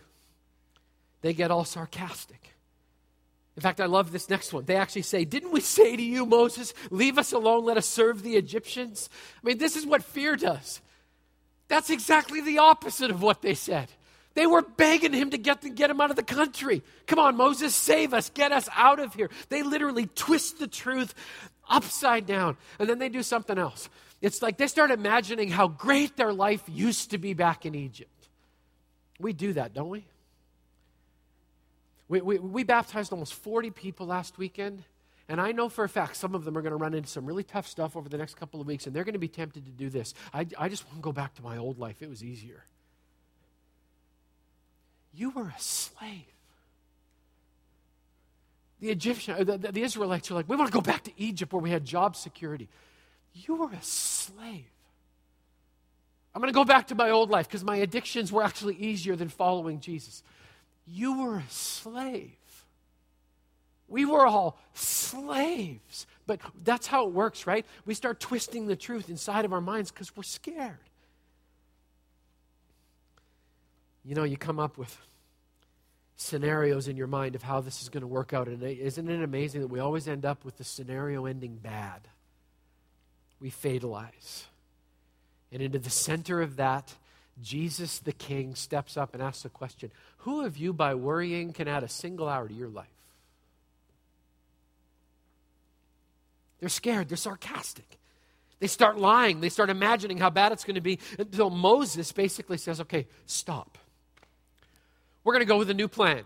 They 1.22 1.34
get 1.34 1.52
all 1.52 1.66
sarcastic. 1.66 2.56
In 3.60 3.62
fact, 3.62 3.82
I 3.82 3.88
love 3.88 4.14
this 4.14 4.30
next 4.30 4.54
one. 4.54 4.64
They 4.64 4.78
actually 4.78 5.02
say, 5.02 5.26
Didn't 5.26 5.52
we 5.52 5.60
say 5.60 5.98
to 5.98 6.02
you, 6.02 6.26
Moses, 6.26 6.74
leave 6.90 7.18
us 7.18 7.34
alone, 7.34 7.66
let 7.66 7.76
us 7.76 7.86
serve 7.86 8.24
the 8.24 8.38
Egyptians? 8.38 9.10
I 9.36 9.46
mean, 9.46 9.58
this 9.58 9.76
is 9.76 9.86
what 9.86 10.02
fear 10.02 10.38
does. 10.38 10.80
That's 11.68 11.90
exactly 11.90 12.40
the 12.40 12.60
opposite 12.60 13.12
of 13.12 13.22
what 13.22 13.42
they 13.42 13.56
said. 13.56 13.90
They 14.34 14.48
were 14.48 14.62
begging 14.62 15.12
him 15.12 15.32
to 15.32 15.38
get, 15.38 15.62
to 15.64 15.70
get 15.70 15.90
him 15.90 16.00
out 16.00 16.10
of 16.10 16.16
the 16.16 16.24
country. 16.24 16.84
Come 17.06 17.20
on, 17.20 17.36
Moses, 17.36 17.76
save 17.76 18.14
us, 18.14 18.30
get 18.30 18.54
us 18.54 18.70
out 18.78 19.02
of 19.02 19.14
here. 19.14 19.30
They 19.50 19.62
literally 19.62 20.06
twist 20.16 20.58
the 20.58 20.68
truth 20.68 21.14
upside 21.70 22.26
down. 22.26 22.56
And 22.80 22.88
then 22.88 22.98
they 22.98 23.10
do 23.10 23.24
something 23.24 23.58
else. 23.58 23.90
It's 24.22 24.42
like 24.42 24.56
they 24.56 24.68
start 24.68 24.90
imagining 24.90 25.50
how 25.50 25.68
great 25.68 26.16
their 26.16 26.32
life 26.32 26.64
used 26.68 27.12
to 27.12 27.18
be 27.18 27.34
back 27.34 27.66
in 27.66 27.76
Egypt. 27.76 28.30
We 29.20 29.34
do 29.34 29.52
that, 29.52 29.74
don't 29.74 29.90
we? 29.90 30.06
We, 32.10 32.22
we, 32.22 32.40
we 32.40 32.64
baptized 32.64 33.14
almost 33.14 33.36
40 33.36 33.70
people 33.70 34.08
last 34.08 34.38
weekend. 34.38 34.84
And 35.30 35.40
I 35.40 35.52
know 35.52 35.70
for 35.70 35.84
a 35.84 35.90
fact 35.90 36.16
some 36.16 36.34
of 36.34 36.44
them 36.44 36.58
are 36.58 36.62
going 36.62 36.72
to 36.72 36.78
run 36.78 36.96
into 36.96 37.08
some 37.08 37.26
really 37.26 37.44
tough 37.44 37.68
stuff 37.68 37.96
over 37.96 38.10
the 38.10 38.18
next 38.18 38.36
couple 38.36 38.60
of 38.60 38.66
weeks, 38.66 38.88
and 38.88 38.96
they're 38.96 39.04
going 39.04 39.14
to 39.14 39.20
be 39.20 39.28
tempted 39.28 39.64
to 39.66 39.72
do 39.72 39.90
this. 39.90 40.16
I, 40.34 40.48
I 40.58 40.70
just 40.70 40.86
want 40.86 40.98
to 40.98 41.02
go 41.02 41.12
back 41.12 41.36
to 41.36 41.44
my 41.44 41.58
old 41.58 41.78
life. 41.78 42.02
It 42.02 42.10
was 42.10 42.24
easier. 42.24 42.66
You 45.14 45.30
were 45.30 45.54
a 45.56 45.60
slave. 45.60 46.26
The 48.80 48.90
Egyptian, 48.90 49.46
the, 49.46 49.58
the, 49.58 49.72
the 49.72 49.84
Israelites 49.84 50.32
are 50.32 50.34
like, 50.34 50.50
we 50.50 50.56
want 50.56 50.72
to 50.72 50.74
go 50.74 50.82
back 50.82 51.04
to 51.04 51.12
Egypt 51.18 51.54
where 51.54 51.62
we 51.62 51.70
had 51.70 51.86
job 51.86 52.16
security. 52.16 52.68
You 53.34 53.56
were 53.56 53.72
a 53.72 53.82
slave. 53.84 54.66
I'm 56.34 56.42
going 56.42 56.52
to 56.52 56.58
go 56.58 56.66
back 56.66 56.88
to 56.88 56.96
my 56.96 57.10
old 57.10 57.30
life 57.30 57.48
because 57.48 57.64
my 57.64 57.78
addictions 57.78 58.32
were 58.32 58.44
actually 58.44 58.76
easier 58.76 59.16
than 59.16 59.30
following 59.30 59.80
Jesus. 59.80 60.24
You 60.92 61.22
were 61.22 61.38
a 61.38 61.50
slave. 61.50 62.32
We 63.88 64.06
were 64.06 64.26
all 64.26 64.60
slaves. 64.74 66.08
But 66.26 66.40
that's 66.64 66.88
how 66.88 67.08
it 67.08 67.14
works, 67.14 67.48
right? 67.48 67.66
We 67.86 67.94
start 67.94 68.20
twisting 68.20 68.68
the 68.68 68.76
truth 68.76 69.10
inside 69.10 69.46
of 69.46 69.54
our 69.54 69.62
minds 69.62 69.92
because 69.92 70.16
we're 70.16 70.24
scared. 70.24 70.78
You 74.06 74.16
know, 74.16 74.24
you 74.24 74.38
come 74.38 74.60
up 74.60 74.78
with 74.78 74.96
scenarios 76.16 76.88
in 76.88 76.98
your 76.98 77.08
mind 77.08 77.36
of 77.36 77.44
how 77.44 77.62
this 77.62 77.82
is 77.82 77.90
going 77.90 78.02
to 78.02 78.08
work 78.08 78.34
out. 78.34 78.48
And 78.48 78.62
isn't 78.62 79.10
it 79.10 79.24
amazing 79.24 79.62
that 79.62 79.68
we 79.68 79.80
always 79.80 80.08
end 80.08 80.26
up 80.26 80.44
with 80.44 80.58
the 80.58 80.64
scenario 80.64 81.26
ending 81.26 81.56
bad? 81.56 82.08
We 83.40 83.50
fatalize. 83.50 84.46
And 85.52 85.62
into 85.62 85.80
the 85.80 85.90
center 85.90 86.42
of 86.42 86.58
that, 86.58 86.94
Jesus 87.42 88.00
the 88.00 88.12
King 88.12 88.56
steps 88.56 88.98
up 88.98 89.14
and 89.14 89.24
asks 89.24 89.44
the 89.44 89.50
question 89.50 89.92
Who 90.20 90.46
of 90.46 90.58
you, 90.58 90.74
by 90.74 90.96
worrying, 90.96 91.54
can 91.54 91.68
add 91.68 91.84
a 91.84 91.90
single 91.90 92.28
hour 92.28 92.48
to 92.48 92.54
your 92.54 92.70
life? 92.70 92.88
They're 96.60 96.70
scared, 96.70 97.10
they're 97.10 97.18
sarcastic. 97.18 97.98
They 98.60 98.68
start 98.68 98.98
lying, 98.98 99.40
they 99.40 99.50
start 99.50 99.70
imagining 99.70 100.18
how 100.18 100.30
bad 100.30 100.52
it's 100.52 100.66
going 100.66 100.76
to 100.76 100.82
be 100.82 101.00
until 101.18 101.50
Moses 101.50 102.12
basically 102.12 102.58
says, 102.58 102.82
Okay, 102.82 103.08
stop. 103.26 103.78
We're 105.24 105.34
going 105.34 105.46
to 105.46 105.52
go 105.52 105.58
with 105.58 105.70
a 105.70 105.74
new 105.74 105.88
plan. 105.88 106.24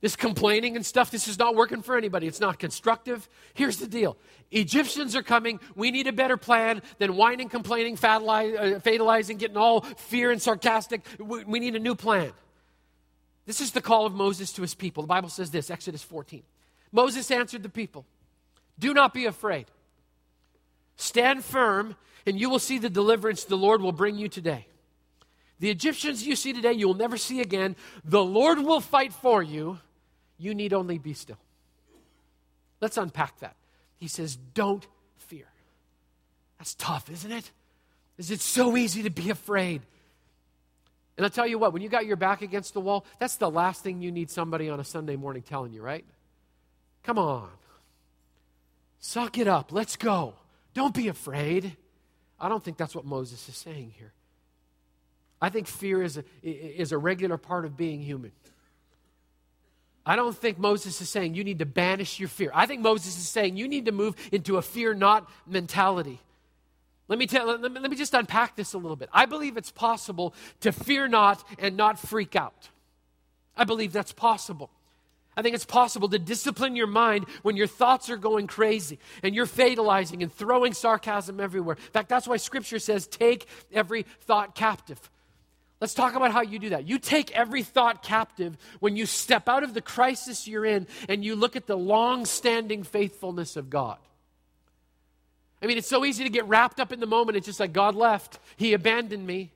This 0.00 0.16
complaining 0.16 0.76
and 0.76 0.86
stuff, 0.86 1.10
this 1.10 1.28
is 1.28 1.38
not 1.38 1.54
working 1.54 1.82
for 1.82 1.96
anybody. 1.96 2.26
It's 2.26 2.40
not 2.40 2.58
constructive. 2.58 3.28
Here's 3.52 3.76
the 3.76 3.86
deal 3.86 4.16
Egyptians 4.50 5.14
are 5.14 5.22
coming. 5.22 5.60
We 5.74 5.90
need 5.90 6.06
a 6.06 6.12
better 6.12 6.36
plan 6.36 6.82
than 6.98 7.16
whining, 7.16 7.48
complaining, 7.48 7.94
uh, 7.94 8.80
fatalizing, 8.80 9.36
getting 9.36 9.58
all 9.58 9.82
fear 9.82 10.30
and 10.30 10.40
sarcastic. 10.40 11.04
We 11.18 11.60
need 11.60 11.76
a 11.76 11.80
new 11.80 11.94
plan. 11.94 12.32
This 13.44 13.60
is 13.60 13.72
the 13.72 13.82
call 13.82 14.06
of 14.06 14.14
Moses 14.14 14.52
to 14.54 14.62
his 14.62 14.74
people. 14.74 15.02
The 15.02 15.08
Bible 15.08 15.28
says 15.28 15.50
this 15.50 15.70
Exodus 15.70 16.02
14. 16.02 16.42
Moses 16.92 17.30
answered 17.30 17.62
the 17.62 17.68
people 17.68 18.06
Do 18.78 18.94
not 18.94 19.12
be 19.12 19.26
afraid. 19.26 19.66
Stand 20.96 21.44
firm, 21.44 21.96
and 22.26 22.38
you 22.38 22.48
will 22.48 22.58
see 22.58 22.78
the 22.78 22.90
deliverance 22.90 23.44
the 23.44 23.56
Lord 23.56 23.82
will 23.82 23.92
bring 23.92 24.16
you 24.16 24.28
today. 24.28 24.66
The 25.58 25.70
Egyptians 25.70 26.26
you 26.26 26.36
see 26.36 26.54
today, 26.54 26.72
you 26.72 26.86
will 26.86 26.94
never 26.94 27.18
see 27.18 27.40
again. 27.40 27.76
The 28.04 28.24
Lord 28.24 28.58
will 28.60 28.80
fight 28.80 29.12
for 29.12 29.42
you. 29.42 29.78
You 30.40 30.54
need 30.54 30.72
only 30.72 30.98
be 30.98 31.12
still. 31.12 31.38
Let's 32.80 32.96
unpack 32.96 33.38
that. 33.40 33.54
He 33.98 34.08
says, 34.08 34.36
Don't 34.54 34.86
fear. 35.18 35.46
That's 36.58 36.74
tough, 36.74 37.10
isn't 37.10 37.30
it? 37.30 37.50
Is 38.16 38.30
it 38.30 38.40
so 38.40 38.76
easy 38.76 39.02
to 39.02 39.10
be 39.10 39.30
afraid? 39.30 39.82
And 41.16 41.26
I'll 41.26 41.30
tell 41.30 41.46
you 41.46 41.58
what, 41.58 41.74
when 41.74 41.82
you 41.82 41.90
got 41.90 42.06
your 42.06 42.16
back 42.16 42.40
against 42.40 42.72
the 42.72 42.80
wall, 42.80 43.04
that's 43.18 43.36
the 43.36 43.50
last 43.50 43.82
thing 43.82 44.00
you 44.00 44.10
need 44.10 44.30
somebody 44.30 44.70
on 44.70 44.80
a 44.80 44.84
Sunday 44.84 45.16
morning 45.16 45.42
telling 45.42 45.74
you, 45.74 45.82
right? 45.82 46.04
Come 47.02 47.18
on. 47.18 47.50
Suck 48.98 49.36
it 49.36 49.46
up. 49.46 49.72
Let's 49.72 49.96
go. 49.96 50.34
Don't 50.72 50.94
be 50.94 51.08
afraid. 51.08 51.76
I 52.38 52.48
don't 52.48 52.64
think 52.64 52.78
that's 52.78 52.94
what 52.94 53.04
Moses 53.04 53.46
is 53.48 53.56
saying 53.56 53.92
here. 53.98 54.12
I 55.42 55.50
think 55.50 55.66
fear 55.66 56.02
is 56.02 56.16
a, 56.16 56.24
is 56.42 56.92
a 56.92 56.98
regular 56.98 57.36
part 57.36 57.66
of 57.66 57.76
being 57.76 58.00
human. 58.00 58.32
I 60.10 60.16
don't 60.16 60.36
think 60.36 60.58
Moses 60.58 61.00
is 61.00 61.08
saying 61.08 61.36
you 61.36 61.44
need 61.44 61.60
to 61.60 61.66
banish 61.66 62.18
your 62.18 62.28
fear. 62.28 62.50
I 62.52 62.66
think 62.66 62.80
Moses 62.80 63.16
is 63.16 63.28
saying 63.28 63.56
you 63.56 63.68
need 63.68 63.84
to 63.84 63.92
move 63.92 64.16
into 64.32 64.56
a 64.56 64.62
fear 64.62 64.92
not 64.92 65.30
mentality. 65.46 66.18
Let 67.06 67.16
me, 67.16 67.28
tell, 67.28 67.46
let, 67.46 67.60
me, 67.60 67.78
let 67.78 67.88
me 67.88 67.96
just 67.96 68.12
unpack 68.12 68.56
this 68.56 68.72
a 68.72 68.78
little 68.78 68.96
bit. 68.96 69.08
I 69.12 69.26
believe 69.26 69.56
it's 69.56 69.70
possible 69.70 70.34
to 70.62 70.72
fear 70.72 71.06
not 71.06 71.46
and 71.60 71.76
not 71.76 71.96
freak 71.96 72.34
out. 72.34 72.70
I 73.56 73.62
believe 73.62 73.92
that's 73.92 74.10
possible. 74.12 74.68
I 75.36 75.42
think 75.42 75.54
it's 75.54 75.64
possible 75.64 76.08
to 76.08 76.18
discipline 76.18 76.74
your 76.74 76.88
mind 76.88 77.26
when 77.42 77.56
your 77.56 77.68
thoughts 77.68 78.10
are 78.10 78.16
going 78.16 78.48
crazy 78.48 78.98
and 79.22 79.32
you're 79.32 79.46
fatalizing 79.46 80.24
and 80.24 80.34
throwing 80.34 80.72
sarcasm 80.72 81.38
everywhere. 81.38 81.76
In 81.76 81.92
fact, 81.92 82.08
that's 82.08 82.26
why 82.26 82.38
Scripture 82.38 82.80
says 82.80 83.06
take 83.06 83.46
every 83.72 84.02
thought 84.22 84.56
captive. 84.56 85.08
Let's 85.80 85.94
talk 85.94 86.14
about 86.14 86.32
how 86.32 86.42
you 86.42 86.58
do 86.58 86.70
that. 86.70 86.86
You 86.86 86.98
take 86.98 87.30
every 87.30 87.62
thought 87.62 88.02
captive 88.02 88.56
when 88.80 88.96
you 88.96 89.06
step 89.06 89.48
out 89.48 89.62
of 89.62 89.72
the 89.72 89.80
crisis 89.80 90.46
you're 90.46 90.66
in 90.66 90.86
and 91.08 91.24
you 91.24 91.34
look 91.34 91.56
at 91.56 91.66
the 91.66 91.76
long 91.76 92.26
standing 92.26 92.82
faithfulness 92.82 93.56
of 93.56 93.70
God. 93.70 93.98
I 95.62 95.66
mean, 95.66 95.78
it's 95.78 95.88
so 95.88 96.04
easy 96.04 96.24
to 96.24 96.30
get 96.30 96.46
wrapped 96.46 96.80
up 96.80 96.92
in 96.92 97.00
the 97.00 97.06
moment. 97.06 97.36
It's 97.36 97.46
just 97.46 97.60
like 97.60 97.72
God 97.72 97.94
left, 97.94 98.38
He 98.56 98.74
abandoned 98.74 99.26
me. 99.26 99.52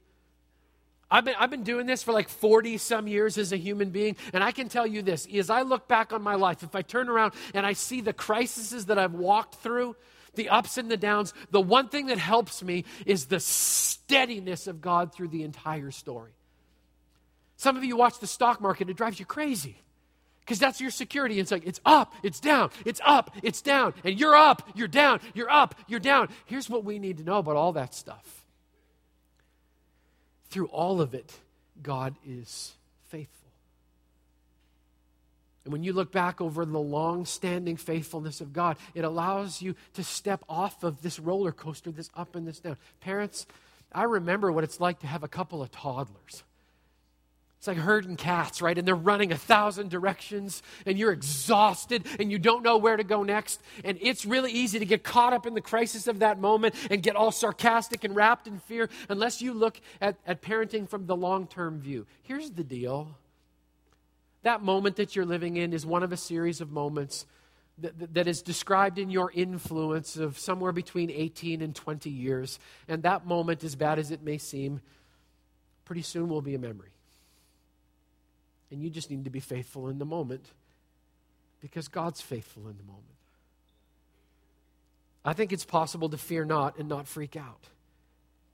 I've 1.11 1.25
been, 1.25 1.35
I've 1.39 1.51
been 1.51 1.63
doing 1.63 1.87
this 1.87 2.03
for 2.03 2.13
like 2.13 2.29
40 2.29 2.79
some 2.79 3.07
years 3.07 3.39
as 3.39 3.53
a 3.53 3.57
human 3.57 3.91
being, 3.91 4.17
and 4.33 4.43
I 4.43 4.51
can 4.51 4.69
tell 4.69 4.87
you 4.87 5.03
this 5.03 5.29
as 5.33 5.51
I 5.51 5.63
look 5.63 5.87
back 5.87 6.13
on 6.13 6.23
my 6.23 6.35
life, 6.35 6.63
if 6.63 6.75
I 6.75 6.83
turn 6.83 7.09
around 7.09 7.35
and 7.53 7.65
I 7.65 7.75
see 7.75 8.01
the 8.01 8.13
crises 8.13 8.87
that 8.87 8.99
I've 8.99 9.15
walked 9.15 9.57
through, 9.57 9.95
the 10.37 10.49
ups 10.49 10.79
and 10.79 10.91
the 10.91 10.97
downs, 10.97 11.35
the 11.51 11.61
one 11.61 11.89
thing 11.89 12.07
that 12.07 12.19
helps 12.19 12.63
me 12.63 12.85
is 13.07 13.27
the 13.27 13.41
steadiness 13.41 14.67
of 14.67 14.81
God 14.81 15.13
through 15.15 15.29
the 15.29 15.43
entire 15.43 15.91
story. 15.91 16.33
Some 17.57 17.77
of 17.77 17.85
you 17.85 17.97
watch 17.97 18.19
the 18.19 18.27
stock 18.27 18.61
market, 18.61 18.91
it 18.91 18.97
drives 18.97 19.19
you 19.19 19.27
crazy 19.27 19.79
because 20.41 20.59
that's 20.59 20.81
your 20.81 20.91
security. 20.91 21.39
It's 21.39 21.51
like, 21.51 21.67
it's 21.67 21.81
up, 21.85 22.15
it's 22.23 22.41
down, 22.41 22.71
it's 22.85 23.01
up, 23.05 23.35
it's 23.43 23.63
down, 23.63 23.95
and 24.05 24.19
you're 24.19 24.37
up, 24.37 24.69
you're 24.75 24.89
down, 24.89 25.21
you're 25.35 25.51
up, 25.51 25.75
you're 25.89 26.01
down. 26.01 26.29
Here's 26.47 26.69
what 26.69 26.85
we 26.85 26.99
need 26.99 27.19
to 27.19 27.25
know 27.25 27.39
about 27.39 27.57
all 27.57 27.73
that 27.73 27.95
stuff 27.95 28.45
through 30.55 30.67
all 30.69 31.01
of 31.01 31.15
it, 31.15 31.33
God 31.83 32.15
is 32.25 32.75
faithful. 33.09 33.44
And 35.65 35.73
when 35.73 35.83
you 35.83 35.93
look 35.93 36.13
back 36.13 36.41
over 36.41 36.65
the 36.65 36.79
long 36.79 37.25
standing 37.25 37.77
faithfulness 37.77 38.41
of 38.41 38.53
God, 38.53 38.77
it 38.95 39.05
allows 39.05 39.63
you 39.63 39.75
to 39.95 40.05
step 40.05 40.45
off 40.49 40.85
of 40.85 41.01
this 41.03 41.19
roller 41.19 41.53
coaster, 41.53 41.91
this 41.91 42.11
up 42.15 42.37
and 42.37 42.47
this 42.47 42.61
down. 42.61 42.77
Parents, 43.01 43.47
I 43.93 44.05
remember 44.05 44.53
what 44.53 44.65
it's 44.65 44.81
like 44.81 45.01
to 45.01 45.07
have 45.07 45.23
a 45.23 45.29
couple 45.29 45.63
of 45.63 45.71
toddlers. 45.71 46.43
It's 47.65 47.67
like 47.67 47.79
herding 47.79 48.17
cats, 48.17 48.61
right? 48.61 48.77
And 48.77 48.87
they're 48.87 48.95
running 48.95 49.33
a 49.33 49.39
thousand 49.39 49.89
directions, 49.89 50.63
and 50.85 50.99
you're 50.99 51.13
exhausted, 51.13 52.05
and 52.21 52.31
you 52.31 52.39
don't 52.39 52.63
know 52.63 52.77
where 52.77 52.99
to 52.99 53.05
go 53.05 53.23
next. 53.23 53.59
And 53.85 53.97
it's 54.03 54.27
really 54.27 54.53
easy 54.53 54.79
to 54.81 54.85
get 54.85 55.03
caught 55.03 55.33
up 55.33 55.47
in 55.47 55.55
the 55.55 55.63
crisis 55.63 56.07
of 56.07 56.19
that 56.19 56.39
moment 56.39 56.75
and 56.91 57.03
get 57.03 57.17
all 57.17 57.33
sarcastic 57.33 58.05
and 58.05 58.15
wrapped 58.15 58.47
in 58.47 58.59
fear 58.59 58.91
unless 59.09 59.41
you 59.41 59.55
look 59.55 59.81
at, 60.03 60.19
at 60.27 60.43
parenting 60.43 60.87
from 60.87 61.07
the 61.07 61.17
long 61.17 61.47
term 61.47 61.81
view. 61.81 62.05
Here's 62.23 62.51
the 62.51 62.65
deal 62.65 63.17
that 64.45 64.63
moment 64.63 64.97
that 64.97 65.15
you're 65.17 65.27
living 65.27 65.57
in 65.57 65.73
is 65.73 65.85
one 65.85 66.03
of 66.03 66.13
a 66.13 66.17
series 66.17 66.61
of 66.61 66.71
moments 66.71 67.27
that, 67.79 68.15
that 68.15 68.29
is 68.29 68.43
described 68.43 68.99
in 68.99 69.11
your 69.11 69.31
influence 69.33 70.17
of 70.17 70.39
somewhere 70.39 70.73
between 70.73 71.11
18 71.11 71.61
and 71.61 71.75
20 71.75 72.09
years. 72.09 72.59
And 72.89 73.03
that 73.03 73.27
moment, 73.27 73.65
as 73.65 73.75
bad 73.75 73.99
as 73.99 74.11
it 74.11 74.23
may 74.23 74.39
seem, 74.39 74.81
pretty 75.85 76.03
soon 76.03 76.29
will 76.29 76.43
be 76.43 76.55
a 76.55 76.59
memory. 76.59 76.93
And 78.71 78.83
you 78.83 78.91
just 78.91 79.11
need 79.11 79.25
to 79.25 79.31
be 79.31 79.41
faithful 79.41 79.89
in 79.89 79.99
the 79.99 80.05
moment 80.05 80.47
because 81.61 81.89
God's 81.89 82.21
faithful 82.21 82.69
in 82.69 82.77
the 82.77 82.85
moment. 82.85 83.05
I 85.25 85.33
think 85.33 85.53
it's 85.53 85.65
possible 85.65 86.09
to 86.11 86.19
fear 86.19 86.45
not 86.45 86.79
and 86.79 86.89
not 86.89 87.09
freak 87.09 87.35
out. 87.37 87.69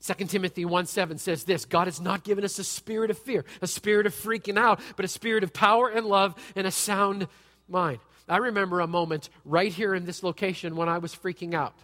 2 0.05 0.27
Timothy 0.27 0.65
1 0.65 0.87
7 0.87 1.19
says 1.19 1.45
this 1.45 1.65
God 1.65 1.87
has 1.87 2.01
not 2.01 2.25
given 2.25 2.45
us 2.45 2.59
a 2.59 2.65
spirit 2.65 3.11
of 3.11 3.19
fear, 3.19 3.45
a 3.61 3.67
spirit 3.67 4.07
of 4.07 4.15
freaking 4.15 4.59
out, 4.59 4.81
but 4.97 5.05
a 5.05 5.09
spirit 5.09 5.45
of 5.45 5.53
power 5.53 5.89
and 5.89 6.07
love 6.07 6.35
and 6.57 6.67
a 6.67 6.71
sound 6.71 7.29
mind. 7.69 8.01
I 8.29 8.39
remember 8.39 8.81
a 8.81 8.87
moment 8.87 9.29
right 9.45 9.73
here 9.73 9.95
in 9.95 10.07
this 10.07 10.23
location 10.23 10.77
when 10.77 10.89
I 10.89 10.99
was 10.99 11.15
freaking 11.15 11.55
out. 11.55 11.75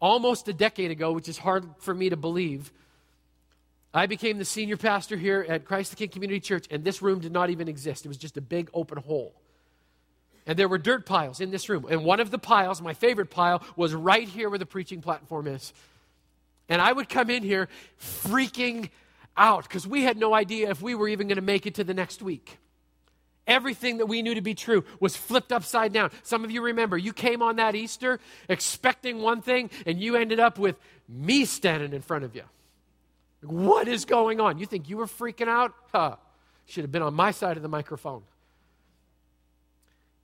Almost 0.00 0.48
a 0.48 0.52
decade 0.52 0.90
ago, 0.90 1.12
which 1.12 1.28
is 1.28 1.38
hard 1.38 1.64
for 1.78 1.92
me 1.92 2.10
to 2.10 2.16
believe, 2.16 2.72
I 3.92 4.06
became 4.06 4.38
the 4.38 4.44
senior 4.44 4.76
pastor 4.76 5.16
here 5.16 5.44
at 5.48 5.64
Christ 5.64 5.90
the 5.90 5.96
King 5.96 6.08
Community 6.08 6.40
Church, 6.40 6.66
and 6.70 6.84
this 6.84 7.02
room 7.02 7.20
did 7.20 7.32
not 7.32 7.50
even 7.50 7.68
exist. 7.68 8.04
It 8.04 8.08
was 8.08 8.16
just 8.16 8.36
a 8.36 8.40
big 8.40 8.70
open 8.74 8.98
hole. 8.98 9.34
And 10.46 10.58
there 10.58 10.68
were 10.68 10.78
dirt 10.78 11.06
piles 11.06 11.40
in 11.40 11.50
this 11.50 11.68
room. 11.68 11.86
And 11.88 12.04
one 12.04 12.20
of 12.20 12.30
the 12.30 12.38
piles, 12.38 12.82
my 12.82 12.92
favorite 12.92 13.30
pile, 13.30 13.62
was 13.76 13.94
right 13.94 14.28
here 14.28 14.50
where 14.50 14.58
the 14.58 14.66
preaching 14.66 15.00
platform 15.00 15.46
is. 15.46 15.72
And 16.68 16.80
I 16.80 16.92
would 16.92 17.08
come 17.08 17.30
in 17.30 17.42
here 17.42 17.68
freaking 18.00 18.90
out 19.36 19.64
because 19.64 19.86
we 19.86 20.02
had 20.04 20.16
no 20.16 20.34
idea 20.34 20.70
if 20.70 20.80
we 20.80 20.94
were 20.94 21.08
even 21.08 21.26
going 21.28 21.36
to 21.36 21.42
make 21.42 21.66
it 21.66 21.74
to 21.74 21.84
the 21.84 21.94
next 21.94 22.22
week. 22.22 22.58
Everything 23.46 23.98
that 23.98 24.06
we 24.06 24.22
knew 24.22 24.34
to 24.34 24.40
be 24.40 24.54
true 24.54 24.84
was 25.00 25.16
flipped 25.16 25.52
upside 25.52 25.92
down. 25.92 26.10
Some 26.22 26.44
of 26.44 26.50
you 26.50 26.62
remember, 26.62 26.96
you 26.96 27.12
came 27.12 27.42
on 27.42 27.56
that 27.56 27.74
Easter 27.74 28.18
expecting 28.48 29.20
one 29.20 29.42
thing, 29.42 29.68
and 29.84 30.00
you 30.00 30.16
ended 30.16 30.40
up 30.40 30.58
with 30.58 30.76
me 31.08 31.44
standing 31.44 31.92
in 31.92 32.00
front 32.00 32.24
of 32.24 32.34
you. 32.34 32.44
What 33.42 33.86
is 33.86 34.06
going 34.06 34.40
on? 34.40 34.58
You 34.58 34.64
think 34.64 34.88
you 34.88 34.96
were 34.96 35.06
freaking 35.06 35.48
out? 35.48 35.74
Huh. 35.92 36.16
Should 36.64 36.84
have 36.84 36.92
been 36.92 37.02
on 37.02 37.12
my 37.12 37.30
side 37.30 37.58
of 37.58 37.62
the 37.62 37.68
microphone. 37.68 38.22